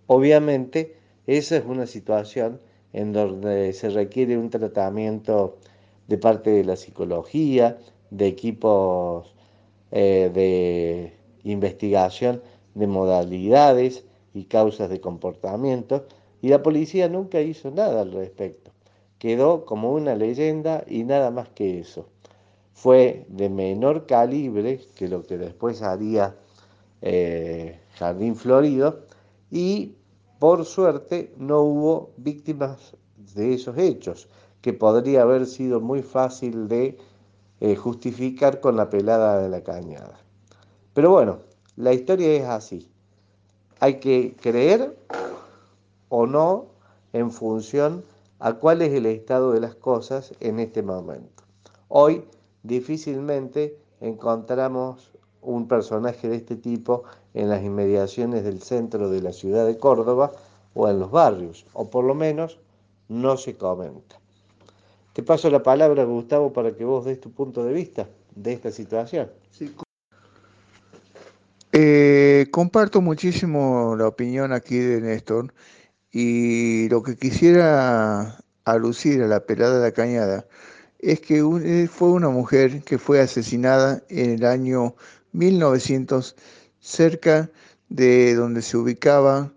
[0.07, 0.95] Obviamente,
[1.27, 2.59] esa es una situación
[2.93, 5.57] en donde se requiere un tratamiento
[6.07, 7.77] de parte de la psicología,
[8.09, 9.35] de equipos
[9.91, 12.41] eh, de investigación
[12.75, 16.05] de modalidades y causas de comportamiento,
[16.41, 18.71] y la policía nunca hizo nada al respecto.
[19.19, 22.07] Quedó como una leyenda y nada más que eso.
[22.73, 26.35] Fue de menor calibre que lo que después haría
[27.01, 29.01] eh, Jardín Florido
[29.49, 29.96] y
[30.39, 32.95] por suerte no hubo víctimas
[33.35, 34.27] de esos hechos,
[34.61, 36.97] que podría haber sido muy fácil de
[37.59, 40.19] eh, justificar con la pelada de la cañada.
[40.93, 41.39] Pero bueno,
[41.75, 42.89] la historia es así.
[43.79, 44.97] Hay que creer
[46.09, 46.65] o no
[47.13, 48.03] en función
[48.39, 51.43] a cuál es el estado de las cosas en este momento.
[51.87, 52.25] Hoy
[52.63, 57.03] difícilmente encontramos un personaje de este tipo
[57.37, 60.31] en las inmediaciones del centro de la ciudad de Córdoba
[60.73, 62.57] o en los barrios, o por lo menos
[63.09, 64.19] no se comenta.
[65.13, 68.71] Te paso la palabra, Gustavo, para que vos des tu punto de vista de esta
[68.71, 69.29] situación.
[71.71, 75.53] Eh, comparto muchísimo la opinión aquí de Néstor
[76.11, 80.47] y lo que quisiera alucir a la pelada de la cañada
[80.97, 84.95] es que fue una mujer que fue asesinada en el año
[85.33, 86.35] 1900
[86.87, 87.51] cerca
[87.89, 89.53] de donde se ubicaba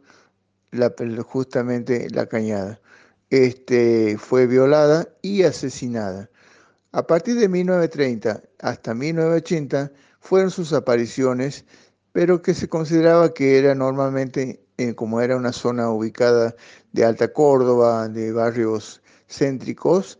[0.72, 0.92] la,
[1.24, 2.80] justamente la cañada.
[3.30, 6.28] Este, fue violada y asesinada.
[6.90, 11.64] A partir de 1930 hasta 1980 fueron sus apariciones,
[12.10, 16.56] pero que se consideraba que era normalmente eh, como era una zona ubicada
[16.92, 20.18] de Alta Córdoba, de barrios céntricos,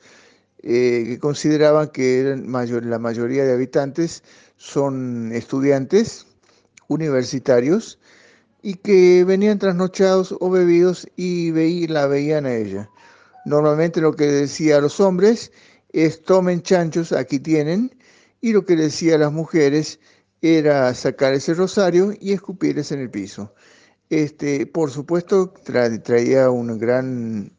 [0.63, 2.53] eh, que consideraban que eran
[2.89, 4.23] la mayoría de habitantes
[4.57, 6.27] son estudiantes
[6.91, 7.99] universitarios
[8.63, 12.91] y que venían trasnochados o bebidos y la veían a ella.
[13.47, 15.53] Normalmente lo que decía a los hombres
[15.93, 17.97] es tomen chanchos, aquí tienen,
[18.41, 20.01] y lo que decía a las mujeres
[20.43, 23.55] era sacar ese rosario y escupirles en el piso.
[24.09, 25.55] Este, por supuesto,
[26.03, 27.53] traía un gran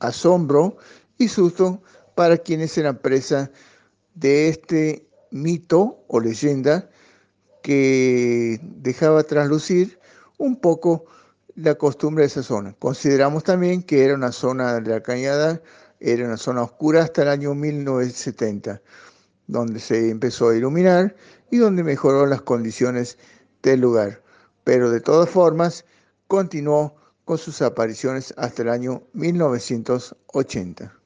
[0.00, 0.76] asombro
[1.18, 1.82] y susto
[2.16, 3.50] para quienes eran presa
[4.14, 6.90] de este mito o leyenda
[7.62, 9.98] que dejaba traslucir
[10.38, 11.04] un poco
[11.54, 12.74] la costumbre de esa zona.
[12.78, 15.60] Consideramos también que era una zona de la cañada,
[16.00, 18.80] era una zona oscura hasta el año 1970,
[19.46, 21.14] donde se empezó a iluminar
[21.50, 23.18] y donde mejoró las condiciones
[23.62, 24.22] del lugar
[24.64, 25.84] pero de todas formas
[26.26, 26.94] continuó
[27.24, 30.99] con sus apariciones hasta el año 1980.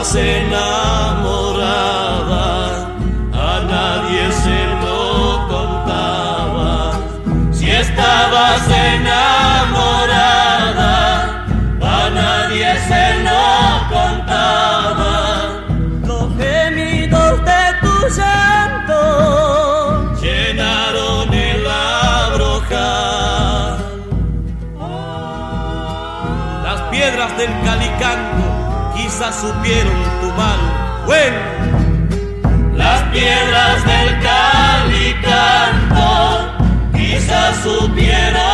[0.00, 1.60] Estabas enamorada,
[29.20, 30.58] quizás supieron tu mal.
[31.04, 31.36] Bueno,
[32.74, 36.08] Las piedras del calicanto
[36.94, 38.49] quizás supieron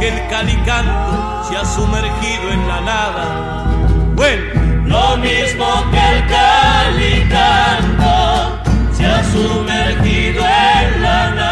[0.00, 3.66] que el calicanto se ha sumergido en la nada.
[4.14, 4.42] Bueno,
[4.86, 8.12] lo mismo que el calicanto
[8.94, 11.50] se ha sumergido en la nada.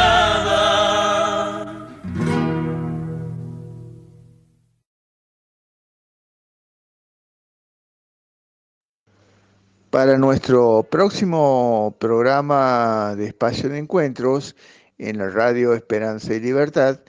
[9.91, 14.57] Para nuestro próximo programa de espacio de encuentros
[14.97, 17.01] en la radio Esperanza y Libertad,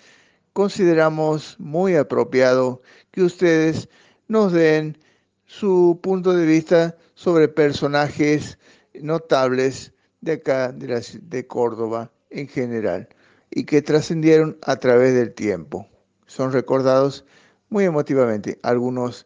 [0.59, 2.81] consideramos muy apropiado
[3.11, 3.87] que ustedes
[4.27, 4.97] nos den
[5.45, 8.59] su punto de vista sobre personajes
[8.93, 13.07] notables de acá, de, de Córdoba en general,
[13.49, 15.87] y que trascendieron a través del tiempo.
[16.25, 17.23] Son recordados
[17.69, 19.25] muy emotivamente, algunos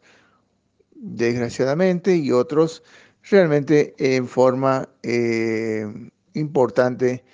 [0.94, 2.84] desgraciadamente y otros
[3.28, 5.84] realmente en forma eh,
[6.34, 7.24] importante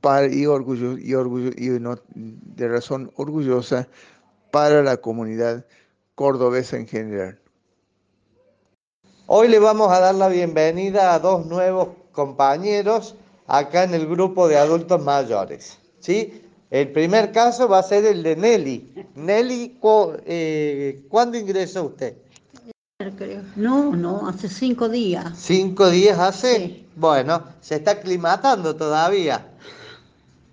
[0.00, 3.88] para, y, orgullo, y, orgullo, y de razón orgullosa
[4.50, 5.64] para la comunidad
[6.14, 7.38] cordobesa en general.
[9.26, 13.14] Hoy le vamos a dar la bienvenida a dos nuevos compañeros
[13.46, 15.78] acá en el grupo de adultos mayores.
[16.00, 16.42] ¿sí?
[16.70, 19.06] El primer caso va a ser el de Nelly.
[19.14, 19.78] Nelly,
[20.26, 22.16] eh, ¿cuándo ingresó usted?
[23.54, 25.38] No, no, hace cinco días.
[25.38, 26.84] ¿Cinco días hace?
[26.96, 29.47] Bueno, se está aclimatando todavía.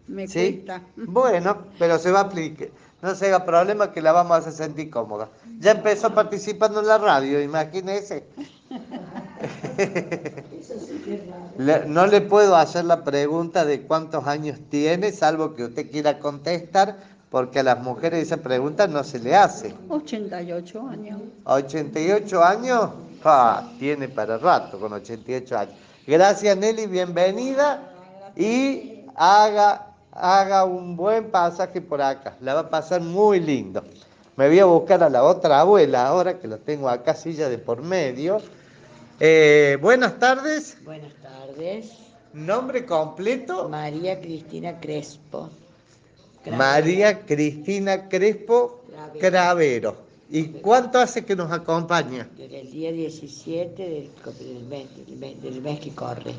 [0.08, 0.66] Me ¿Sí?
[0.96, 2.70] Bueno, pero se va a aplicar.
[3.02, 5.30] No se haga problema que la vamos a hacer sentir cómoda.
[5.60, 8.26] Ya empezó participando en la radio, imagínese.
[11.88, 16.98] no le puedo hacer la pregunta de cuántos años tiene, salvo que usted quiera contestar,
[17.30, 19.76] porque a las mujeres esa pregunta no se le hace.
[19.90, 21.22] 88 años.
[21.44, 22.90] ¿88 años?
[23.24, 25.76] Ah, tiene para rato con 88 años.
[26.08, 27.82] Gracias Nelly, bienvenida
[28.36, 32.36] y haga, haga un buen pasaje por acá.
[32.42, 33.84] La va a pasar muy lindo.
[34.38, 37.58] Me voy a buscar a la otra abuela ahora que lo tengo acá, silla de
[37.58, 38.42] por medio.
[39.20, 40.78] Eh, buenas tardes.
[40.84, 41.92] Buenas tardes.
[42.34, 43.70] ¿Nombre completo?
[43.70, 45.50] María Cristina Crespo.
[46.52, 48.82] María Cristina Crespo
[49.20, 49.96] Cravero.
[50.30, 52.28] ¿Y cuánto hace que nos acompaña?
[52.36, 56.34] Desde el día 17 del, mes, que corre.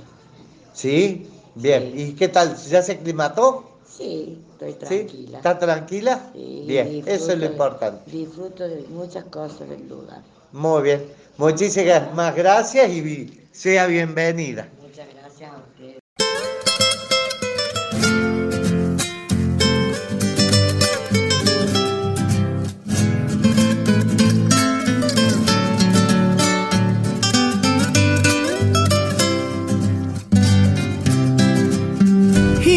[0.72, 1.26] ¿Sí?
[1.56, 1.92] Bien.
[1.94, 2.54] ¿Y qué tal?
[2.68, 3.64] ¿Ya se aclimató?
[3.88, 5.38] Sí, estoy tranquila.
[5.38, 6.30] ¿Está tranquila?
[6.34, 6.64] Sí.
[6.66, 8.10] Bien, eso es lo importante.
[8.10, 10.20] disfruto de muchas cosas del lugar.
[10.52, 11.06] Muy bien.
[11.38, 14.68] Muchísimas gracias y sea bienvenida.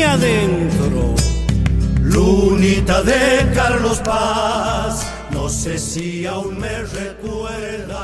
[0.10, 1.14] Adentro,
[2.02, 8.00] lunita de Carlos Paz, no sé si aún me recuerdas.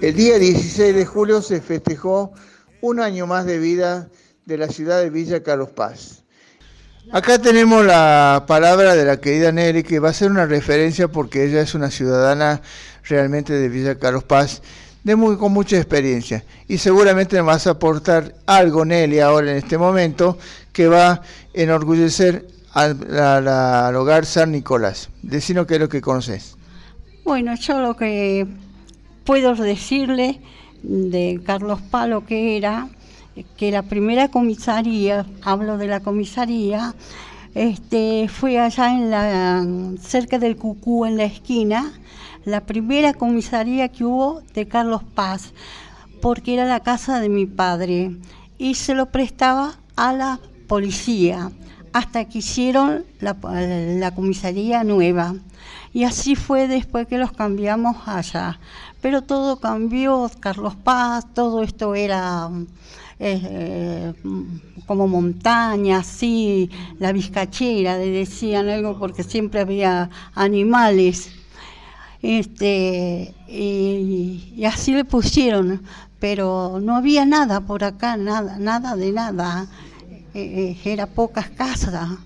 [0.00, 2.32] El día 16 de julio se festejó
[2.80, 4.08] un año más de vida
[4.44, 6.22] de la ciudad de Villa Carlos Paz.
[7.10, 11.44] Acá tenemos la palabra de la querida Nelly, que va a ser una referencia porque
[11.44, 12.62] ella es una ciudadana
[13.02, 14.62] realmente de Villa Carlos Paz,
[15.06, 16.42] de muy, con mucha experiencia.
[16.66, 20.36] Y seguramente vas a aportar algo, Nelly, ahora en este momento,
[20.72, 21.22] que va a
[21.54, 25.08] enorgullecer al, al hogar San Nicolás.
[25.22, 26.56] Decinos qué es lo que conoces.
[27.24, 28.48] Bueno, yo lo que
[29.22, 30.40] puedo decirle
[30.82, 32.88] de Carlos Palo que era
[33.56, 36.96] que la primera comisaría, hablo de la comisaría,
[37.54, 39.64] este, fue allá en la,
[40.00, 41.92] cerca del Cucú, en la esquina,
[42.46, 45.52] la primera comisaría que hubo de Carlos Paz,
[46.22, 48.16] porque era la casa de mi padre
[48.56, 51.50] y se lo prestaba a la policía
[51.92, 55.34] hasta que hicieron la, comisaría nueva.
[55.92, 58.58] Y así fue después que los cambiamos allá
[59.06, 62.50] pero todo cambió, Carlos Paz, todo esto era
[63.20, 64.12] eh,
[64.84, 71.35] como montaña, así, la vizcachera, le decían algo porque siempre había animales.
[72.28, 75.82] Este, y, así le pusieron,
[76.18, 79.68] pero no había nada por acá, nada, nada de nada,
[80.34, 82.18] eh, eh, era pocas casas.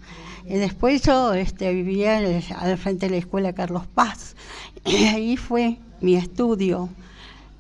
[0.47, 2.17] Y después yo este, vivía
[2.57, 4.37] al frente de la escuela Carlos Paz,
[4.87, 6.89] ahí fue mi estudio.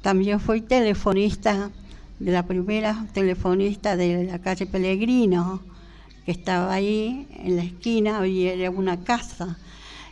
[0.00, 1.70] También fui telefonista,
[2.20, 5.60] de la primera telefonista de la calle Pellegrino,
[6.24, 9.58] que estaba ahí en la esquina, y era una casa.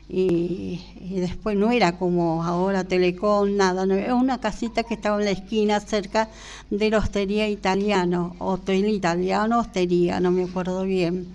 [0.09, 5.27] Y, después no era como ahora Telecom, nada, no, era una casita que estaba en
[5.27, 6.29] la esquina cerca
[6.71, 11.29] de la hostería italiano, hotel italiano, hostería, no me acuerdo bien.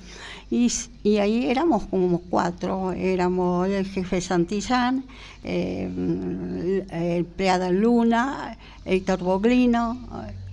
[0.49, 0.71] Y,
[1.03, 5.03] y ahí éramos como cuatro, éramos el jefe Santillán,
[5.43, 5.89] eh,
[6.91, 9.97] el Pleada Luna, Héctor Boglino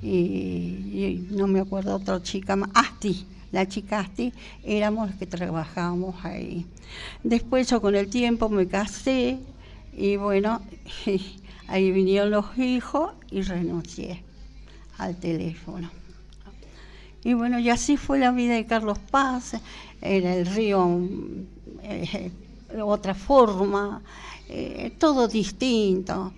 [0.02, 4.32] y, no me acuerdo otra chica más, Asti, la chica Asti,
[4.64, 6.66] éramos los que trabajábamos ahí.
[7.22, 9.38] Después yo con el tiempo me casé
[9.96, 10.60] y bueno,
[11.68, 14.22] ahí vinieron los hijos y renuncié
[14.98, 15.90] al teléfono.
[17.22, 19.52] Y bueno, y así fue la vida de Carlos Paz,
[20.00, 21.00] era el río
[21.82, 22.30] eh,
[22.82, 24.00] otra forma,
[24.48, 26.32] eh, todo distinto.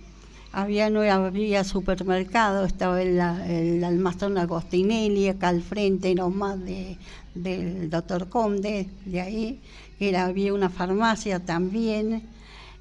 [0.55, 6.95] Había, no había supermercado, estaba el, el almacén Agostinelli, acá al frente nomás de,
[7.33, 9.59] del doctor Conde, de ahí,
[9.99, 12.21] era, había una farmacia también.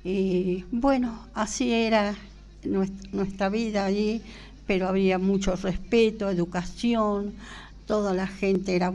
[0.05, 2.15] Y bueno, así era
[2.63, 4.21] nuestra, vida allí,
[4.67, 7.33] pero había mucho respeto, educación,
[7.87, 8.93] toda la gente era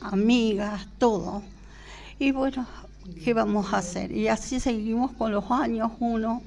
[0.00, 1.44] amigas, todo.
[2.18, 2.66] Y bueno,
[3.24, 4.10] ¿qué vamos a hacer?
[4.10, 6.42] Y así seguimos con los años, uno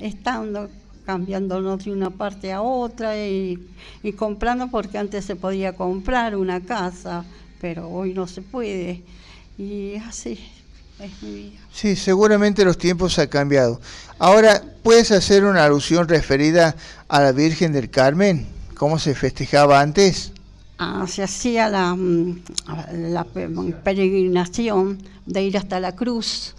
[0.00, 0.68] estando,
[1.06, 3.58] cambiándonos de una parte a otra y,
[4.16, 7.24] comprando porque antes se podía comprar una casa,
[7.60, 9.02] pero hoy no se puede.
[9.58, 10.38] Y así
[10.98, 11.60] es mi vida.
[11.72, 13.80] Sí, seguramente los tiempos han cambiado.
[14.18, 16.76] Ahora, ¿puedes hacer una alusión referida
[17.08, 18.46] a la Virgen del Carmen?
[18.76, 20.32] ¿Cómo se festejaba antes?
[20.78, 22.42] Ah, se hacía la, mm,
[23.10, 26.54] la peregrinación de ir hasta la cruz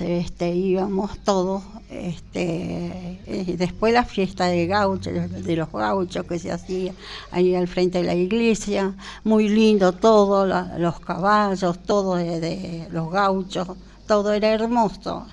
[0.00, 5.14] este, íbamos todos, este, y después la fiesta de gauchos,
[5.44, 6.92] de los gauchos que se hacía
[7.30, 10.46] ahí al frente de la iglesia, muy lindo todo,
[10.78, 13.68] los caballos, todo de, los gauchos,
[14.06, 15.26] todo era hermoso.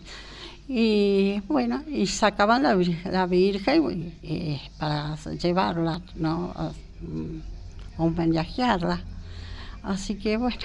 [0.68, 2.76] Y bueno, y sacaban la,
[3.12, 4.14] la Virgen
[4.80, 6.54] para llevarla, ¿no?
[6.56, 6.72] a
[7.98, 9.02] homenajearla.
[9.84, 10.58] Así que bueno,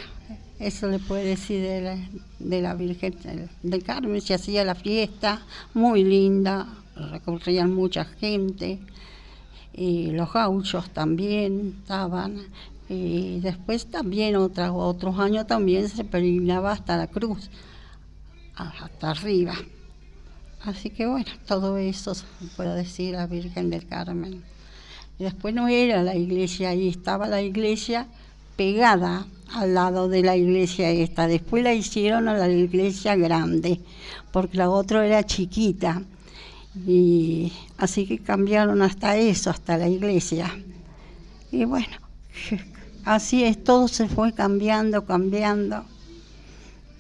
[0.59, 3.15] eso le puede decir de la, Virgen
[3.63, 4.21] del Carmen.
[4.21, 5.43] Se hacía la fiesta
[5.75, 8.81] muy linda, recorrían mucha gente,
[9.73, 12.41] y los gauchos también estaban.
[12.89, 17.51] Y después también otros años también se peregrinaba hasta la cruz,
[18.55, 19.55] hasta arriba.
[20.63, 22.15] Así que bueno, todo eso
[22.57, 24.43] puedo decir la Virgen del Carmen.
[25.21, 28.09] Después no era la iglesia ahí, estaba la iglesia
[28.59, 31.29] pegada al lado de la iglesia esta.
[31.29, 33.81] Después la hicieron a la iglesia grande,
[34.33, 36.03] porque la otra era chiquita.
[36.87, 40.51] Y así que cambiaron hasta eso, hasta la iglesia.
[41.51, 41.97] Y bueno,
[43.05, 45.85] así es, todo se fue cambiando, cambiando.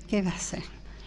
[0.09, 0.63] ¿Qué va a ser?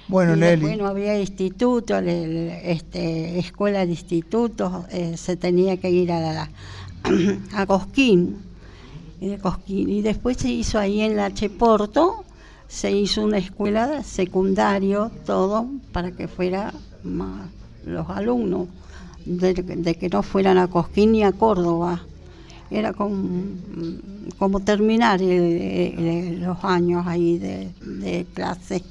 [0.10, 0.62] Bueno, Nelly.
[0.62, 6.50] Bueno, había instituto, este, escuela de institutos, eh, se tenía que ir a, la,
[7.54, 8.51] a Cosquín
[9.30, 9.90] de Cosquín.
[9.90, 12.24] Y después se hizo ahí en la Cheporto,
[12.68, 17.50] se hizo una escuela secundario, todo, para que fuera más
[17.86, 18.68] los alumnos,
[19.26, 19.54] de,
[19.96, 22.02] que no fueran a Cosquín ni a Córdoba.
[22.70, 23.20] Era como,
[24.38, 28.84] como terminar los años ahí de, de, clase.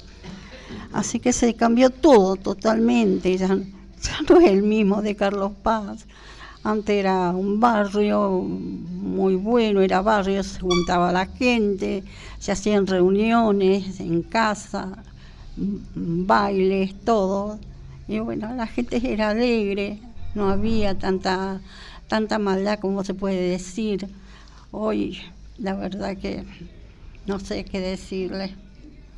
[0.93, 3.47] Así que se cambió todo totalmente, ya
[4.29, 6.05] no es el mismo de Carlos Paz.
[6.63, 12.03] Antes era un barrio muy bueno, era barrio, se juntaba la gente,
[12.37, 15.03] se hacían reuniones en casa,
[15.55, 17.59] bailes, todo.
[18.07, 19.99] Y bueno, la gente era alegre,
[20.35, 21.61] no había tanta,
[22.07, 24.07] tanta maldad como se puede decir.
[24.69, 25.19] Hoy,
[25.57, 26.45] la verdad que
[27.25, 28.55] no sé qué decirle.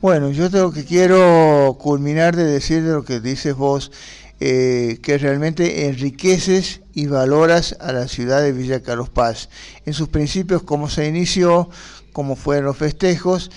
[0.02, 3.90] Bueno, yo tengo que quiero culminar de decir de lo que dices vos
[4.46, 9.48] eh, que realmente enriqueces y valoras a la ciudad de Villa Carlos Paz.
[9.86, 11.70] En sus principios, cómo se inició,
[12.12, 13.52] cómo fueron los festejos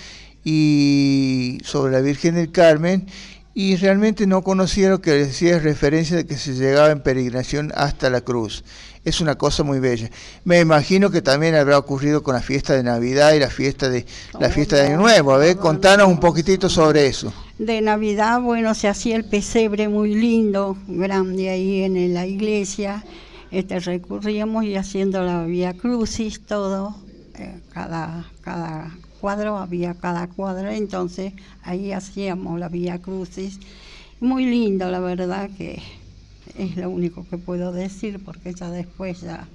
[0.45, 3.05] y sobre la Virgen del Carmen
[3.53, 8.09] y realmente no conocía lo que decía referencia de que se llegaba en peregrinación hasta
[8.09, 8.63] la cruz.
[9.03, 10.09] Es una cosa muy bella.
[10.45, 14.05] Me imagino que también habrá ocurrido con la fiesta de Navidad y la fiesta de
[14.39, 15.33] la fiesta de Año Nuevo.
[15.33, 17.33] A ver, contanos un poquitito sobre eso.
[17.59, 23.03] De Navidad, bueno, se hacía el pesebre muy lindo, grande ahí en la iglesia.
[23.49, 26.95] Este, recurríamos y haciendo la vía crucis, todo,
[27.35, 31.33] eh, cada, cada cuadro, había cada cuadro, entonces
[31.63, 33.59] ahí hacíamos la vía crucis.
[34.19, 35.81] Muy lindo, la verdad que
[36.57, 39.47] es lo único que puedo decir, porque ya después ya,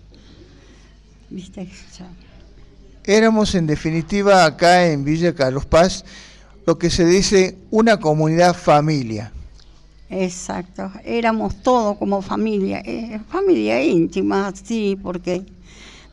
[1.30, 2.08] viste, ya.
[3.04, 6.04] Éramos en definitiva acá en Villa Carlos Paz
[6.66, 9.32] lo que se dice una comunidad familia.
[10.08, 15.42] Exacto, éramos todos como familia, eh, familia íntima, sí, porque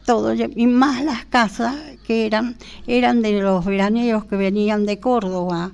[0.05, 1.75] todo, y más las casas
[2.07, 2.55] que eran,
[2.87, 5.71] eran de los veraneos que venían de Córdoba,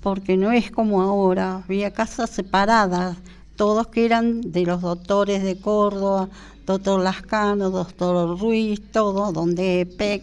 [0.00, 3.18] porque no es como ahora, había casas separadas,
[3.56, 6.30] todos que eran de los doctores de Córdoba,
[6.64, 10.22] doctor Lascano, doctor Ruiz, todo, donde PEC,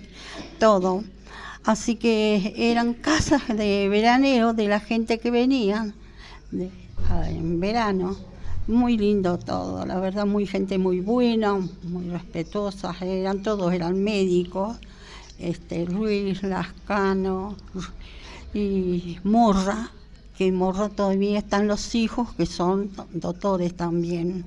[0.60, 1.04] todo.
[1.66, 5.94] Así que eran casas de veraneo de la gente que venía
[7.28, 8.18] en verano.
[8.68, 14.78] Muy lindo todo, la verdad, muy gente muy buena, muy respetuosa, eran todos, eran médicos,
[15.38, 17.58] este, Ruiz, Lascano
[18.54, 19.92] y Morra,
[20.38, 24.46] que Morra todavía están los hijos que son doctores también,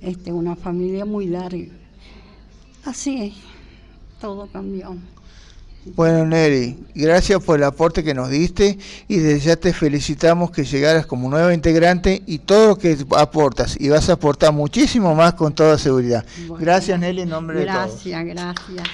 [0.00, 1.68] este, una familia muy larga.
[2.86, 3.34] Así
[4.20, 4.96] todo cambió.
[5.86, 10.64] Bueno, Neri, gracias por el aporte que nos diste y desde ya te felicitamos que
[10.64, 15.34] llegaras como nueva integrante y todo lo que aportas y vas a aportar muchísimo más
[15.34, 16.24] con toda seguridad.
[16.58, 18.04] gracias, Nelly, en nombre de todos.
[18.04, 18.88] Gracias, gracias.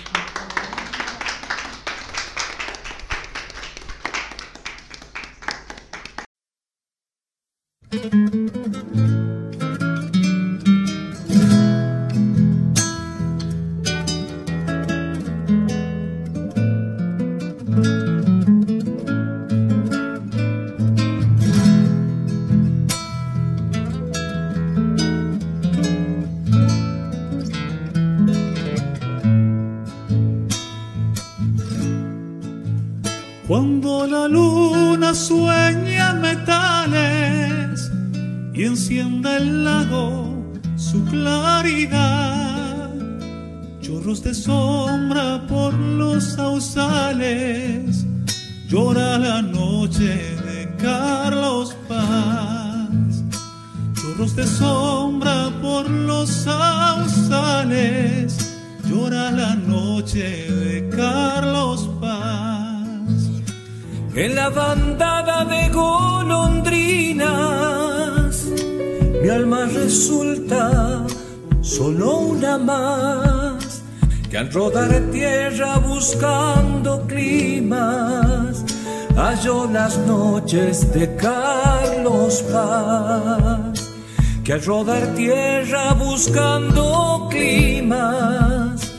[84.50, 88.92] Que al rodar tierra buscando climas,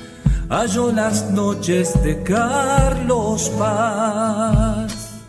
[0.48, 5.20] halló las noches de Carlos Paz.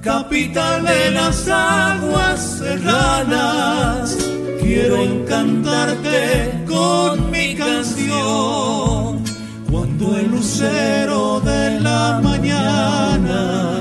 [0.00, 4.16] Capital de las aguas serranas,
[4.60, 9.24] quiero encantarte con mi canción
[9.68, 13.74] cuando el lucero de la mañana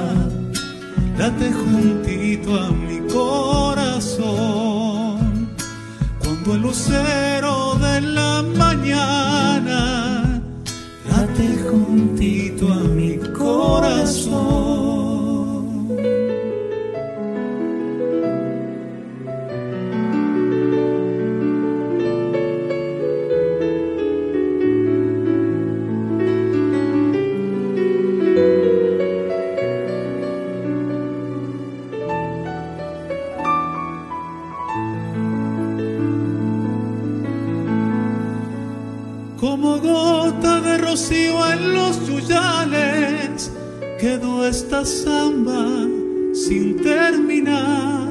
[1.20, 3.63] late juntito a mi corazón,
[6.74, 10.42] de la mañana
[11.08, 14.93] late juntito a mi corazón.
[44.46, 45.66] Esta samba
[46.34, 48.08] sin terminar.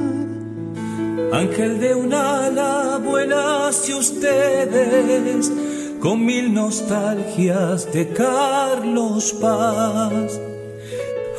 [1.31, 5.51] Ángel de un ala, vuela hacia ustedes
[5.99, 10.39] con mil nostalgias de Carlos Paz.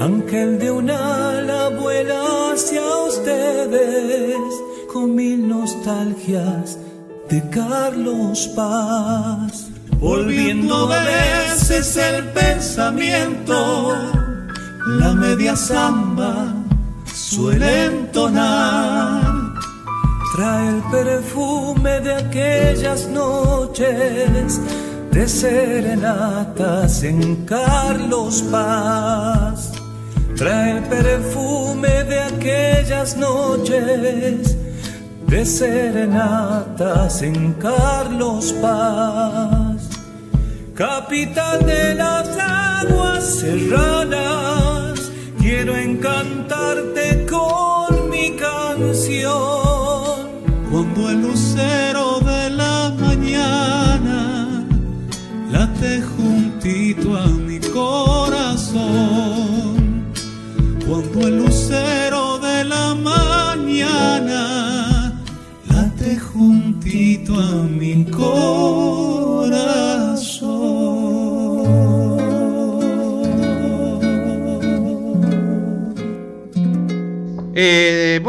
[0.01, 4.37] Ángel de un ala, vuela hacia ustedes
[4.93, 6.79] con mil nostalgias
[7.29, 9.71] de Carlos Paz
[10.05, 13.97] volviendo a veces el pensamiento,
[14.87, 16.53] la media samba
[17.07, 19.55] suele entonar.
[20.35, 24.61] Trae el perfume de aquellas noches
[25.11, 29.72] de serenatas en Carlos Paz.
[30.37, 34.57] Trae el perfume de aquellas noches
[35.26, 39.95] de serenatas en Carlos Paz
[40.74, 44.64] capital de las aguas serranas,
[45.55, 49.33] quiero encantarte con mi canción.
[50.69, 54.65] Cuando el lucero de la mañana
[55.53, 57.44] late juntito a mi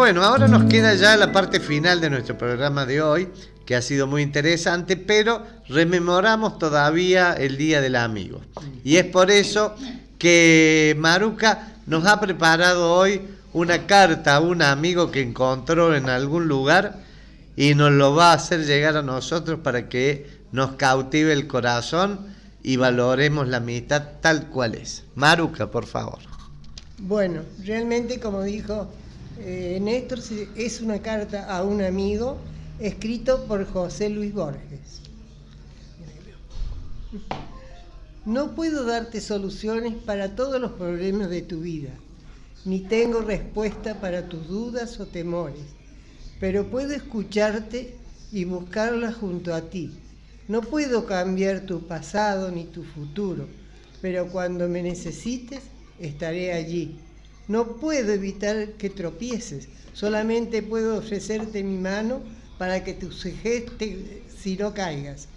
[0.05, 3.27] bueno, ahora nos queda ya la parte final de nuestro programa de hoy,
[3.65, 8.39] que ha sido muy interesante, pero rememoramos todavía el Día del Amigo.
[8.83, 9.73] Y es por eso
[10.19, 13.19] que Maruca nos ha preparado hoy
[13.51, 16.97] una carta a un amigo que encontró en algún lugar
[17.55, 22.19] y nos lo va a hacer llegar a nosotros para que nos cautive el corazón
[22.61, 25.01] y valoremos la amistad tal cual es.
[25.15, 26.19] Maruca, por favor.
[26.99, 28.87] Bueno, realmente como dijo
[29.39, 30.19] eh, Néstor,
[30.55, 32.37] es una carta a un amigo
[32.79, 35.01] escrito por José Luis Borges.
[38.25, 41.91] No puedo darte soluciones para todos los problemas de tu vida,
[42.65, 45.61] ni tengo respuesta para tus dudas o temores,
[46.39, 47.95] pero puedo escucharte
[48.31, 49.91] y buscarlas junto a ti.
[50.47, 53.47] No puedo cambiar tu pasado ni tu futuro,
[54.01, 55.61] pero cuando me necesites
[55.99, 56.97] estaré allí.
[57.47, 62.21] No puedo evitar que tropieces, solamente puedo ofrecerte mi mano
[62.57, 63.97] para que te sujetes
[64.41, 65.27] si no caigas.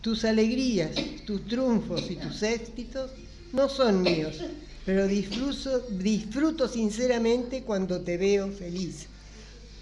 [0.00, 0.90] Tus alegrías,
[1.26, 3.12] tus triunfos y tus éxitos
[3.52, 4.42] no son míos,
[4.84, 9.06] pero disfruto, sinceramente cuando te veo feliz.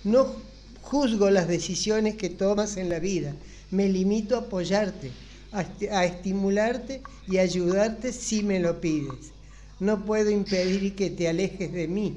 [0.04, 0.36] No
[0.82, 3.34] juzgo las decisiones que tomas en la vida,
[3.70, 5.10] me limito a apoyarte,
[5.52, 5.64] a,
[5.96, 9.35] a estimularte y ayudarte si me lo pides.
[9.78, 12.14] No puedo impedir que te alejes de mí,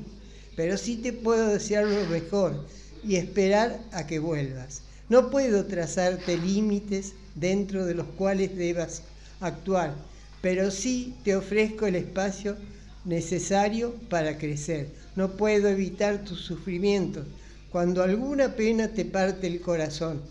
[0.56, 2.66] pero sí te puedo desear lo mejor
[3.04, 4.82] y esperar a que vuelvas.
[5.10, 9.02] No puedo trazarte límites dentro de los cuales debas
[9.42, 9.94] actuar,
[10.42, 12.56] pero sí te ofrezco el espacio
[13.04, 14.88] necesario para crecer.
[15.16, 17.26] No puedo evitar tus sufrimientos
[17.72, 20.22] cuando alguna pena te parte el corazón,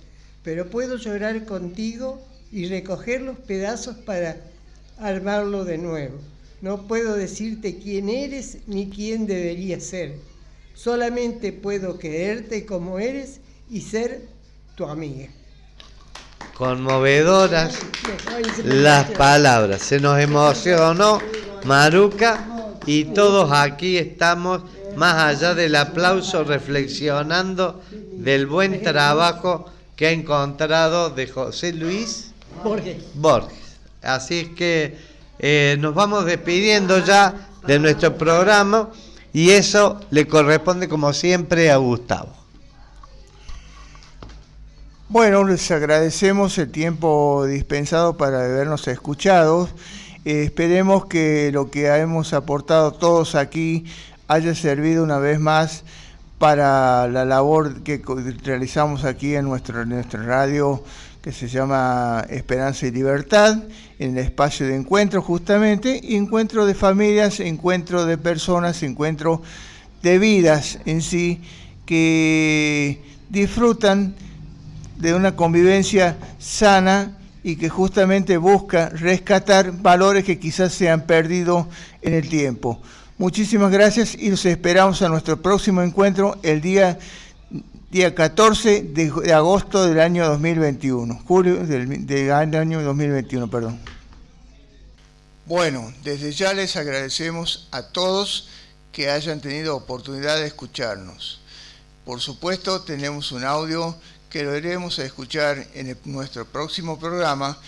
[0.42, 2.20] pero puedo llorar contigo
[2.50, 4.36] y recoger los pedazos para
[4.98, 6.18] armarlo de nuevo.
[6.60, 10.16] No puedo decirte quién eres ni quién deberías ser.
[10.74, 13.40] Solamente puedo quererte como eres
[13.70, 14.28] y ser
[14.74, 15.28] tu amiga.
[16.54, 17.78] Conmovedoras
[18.64, 19.82] las palabras.
[19.82, 21.20] Se nos emocionó
[21.64, 22.46] Maruca
[22.86, 24.62] y todos aquí estamos,
[24.96, 27.80] más allá del aplauso, reflexionando
[28.12, 32.32] del buen trabajo que ha encontrado de José Luis
[32.64, 32.96] Borges.
[33.14, 33.58] Borges.
[34.02, 34.96] Así es que
[35.38, 38.90] eh, nos vamos despidiendo ya de nuestro programa
[39.32, 42.38] y eso le corresponde como siempre a Gustavo.
[45.10, 49.68] Bueno, les agradecemos el tiempo dispensado para habernos escuchado.
[50.24, 53.86] Eh, esperemos que lo que hemos aportado todos aquí
[54.26, 55.84] haya servido una vez más
[56.38, 58.02] para la labor que
[58.44, 60.84] realizamos aquí en nuestro, nuestra radio
[61.22, 63.58] que se llama Esperanza y Libertad,
[63.98, 69.42] en el espacio de encuentro justamente, encuentro de familias, encuentro de personas, encuentro
[70.02, 71.40] de vidas en sí
[71.84, 74.14] que disfrutan
[74.98, 81.68] de una convivencia sana y que justamente busca rescatar valores que quizás se han perdido
[82.02, 82.80] en el tiempo.
[83.16, 86.98] Muchísimas gracias y los esperamos a nuestro próximo encuentro el día,
[87.90, 93.80] día 14 de, agosto del año 2021, julio del, del año 2021, perdón.
[95.46, 98.48] Bueno, desde ya les agradecemos a todos
[98.92, 101.40] que hayan tenido oportunidad de escucharnos.
[102.04, 103.96] Por supuesto, tenemos un audio
[104.28, 107.58] que lo iremos a escuchar en nuestro próximo programa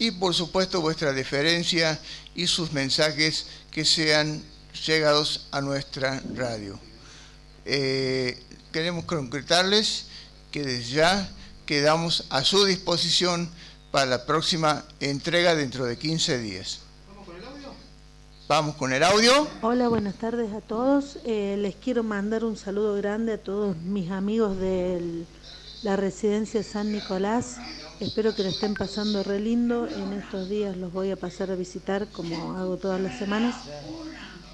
[0.00, 1.98] y por supuesto vuestra deferencia
[2.34, 4.42] y sus mensajes que sean
[4.86, 6.78] llegados a nuestra radio.
[7.64, 8.40] Eh,
[8.72, 10.06] queremos concretarles
[10.50, 11.28] que desde ya
[11.66, 13.50] quedamos a su disposición
[13.90, 16.80] para la próxima entrega dentro de 15 días.
[18.48, 19.46] Vamos con el audio.
[19.60, 21.18] Hola, buenas tardes a todos.
[21.24, 25.26] Eh, les quiero mandar un saludo grande a todos mis amigos de
[25.82, 27.58] la residencia San Nicolás.
[28.00, 29.86] Espero que lo estén pasando re lindo.
[29.86, 33.54] En estos días los voy a pasar a visitar como hago todas las semanas.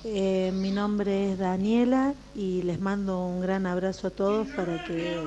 [0.07, 5.25] Eh, mi nombre es Daniela y les mando un gran abrazo a todos para que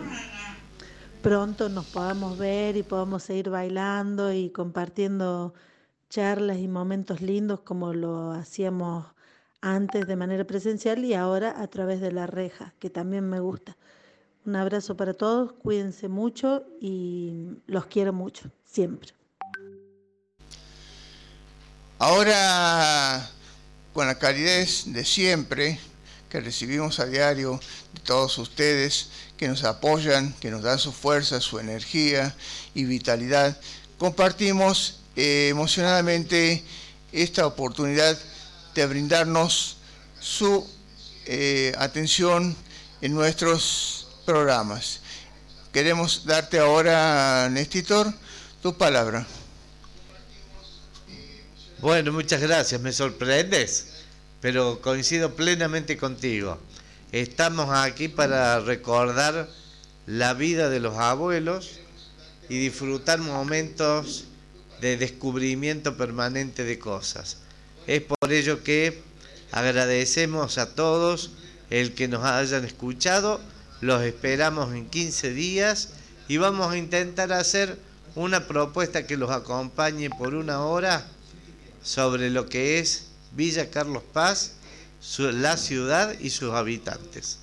[1.24, 5.56] pronto nos podamos ver y podamos seguir bailando y compartiendo
[6.12, 9.08] charlas y momentos lindos como lo hacíamos
[9.62, 13.76] antes de manera presencial y ahora a través de la reja, que también me gusta.
[14.46, 19.10] Un abrazo para todos, cuídense mucho y los quiero mucho, siempre.
[21.98, 23.28] Ahora,
[23.98, 25.80] con la calidez de siempre
[26.30, 27.60] que recibimos a diario
[27.96, 32.36] de todos ustedes que nos apoyan, que nos dan su fuerza, su energía
[32.76, 33.60] y vitalidad.
[33.98, 36.64] Compartimos eh, emocionadamente
[37.12, 38.16] esta oportunidad
[38.76, 39.78] de brindarnos
[40.20, 40.70] su
[41.26, 42.56] eh, atención
[43.02, 45.00] en nuestros programas.
[45.74, 48.14] Queremos darte ahora, Nestitor,
[48.62, 49.26] tu palabra.
[51.80, 53.86] Bueno, muchas gracias, me sorprendes,
[54.42, 56.58] pero coincido plenamente contigo.
[57.12, 59.48] Estamos aquí para recordar
[60.08, 61.80] la vida de los abuelos
[62.50, 64.24] y disfrutar momentos
[64.82, 67.38] de descubrimiento permanente de cosas.
[67.86, 69.00] Es por ello que
[69.52, 71.30] agradecemos a todos
[71.70, 73.40] el que nos hayan escuchado,
[73.82, 75.90] los esperamos en 15 días
[76.28, 77.78] y vamos a intentar hacer
[78.16, 81.06] una propuesta que los acompañe por una hora
[81.84, 84.52] sobre lo que es Villa Carlos Paz
[85.18, 87.40] la ciudad y sus habitantes.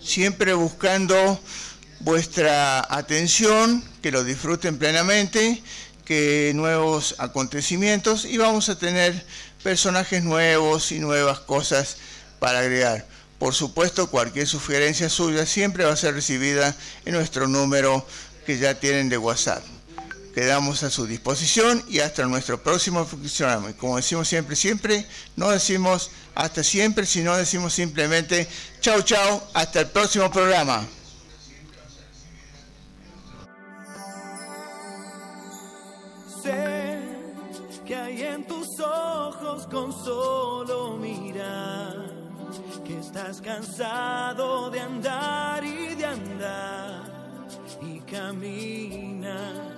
[0.00, 1.40] Siempre buscando
[2.00, 5.62] vuestra atención, que lo disfruten plenamente,
[6.04, 9.24] que nuevos acontecimientos y vamos a tener
[9.62, 11.98] personajes nuevos y nuevas cosas
[12.38, 13.06] para agregar.
[13.38, 18.06] Por supuesto, cualquier sugerencia suya siempre va a ser recibida en nuestro número
[18.46, 19.62] que ya tienen de WhatsApp
[20.38, 23.76] quedamos a su disposición y hasta nuestro próximo funcionamiento.
[23.76, 28.46] Como decimos siempre, siempre, no decimos hasta siempre, sino decimos simplemente
[28.80, 30.86] chau chau, hasta el próximo programa.
[36.40, 37.00] Sé
[37.84, 42.12] que hay en tus ojos con solo mirar,
[42.86, 47.02] que estás cansado de andar y de andar
[47.82, 49.77] y caminar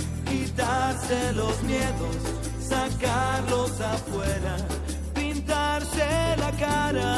[0.31, 2.15] quitarse los miedos,
[2.59, 4.55] sacarlos afuera,
[5.13, 6.07] pintarse
[6.37, 7.10] la cara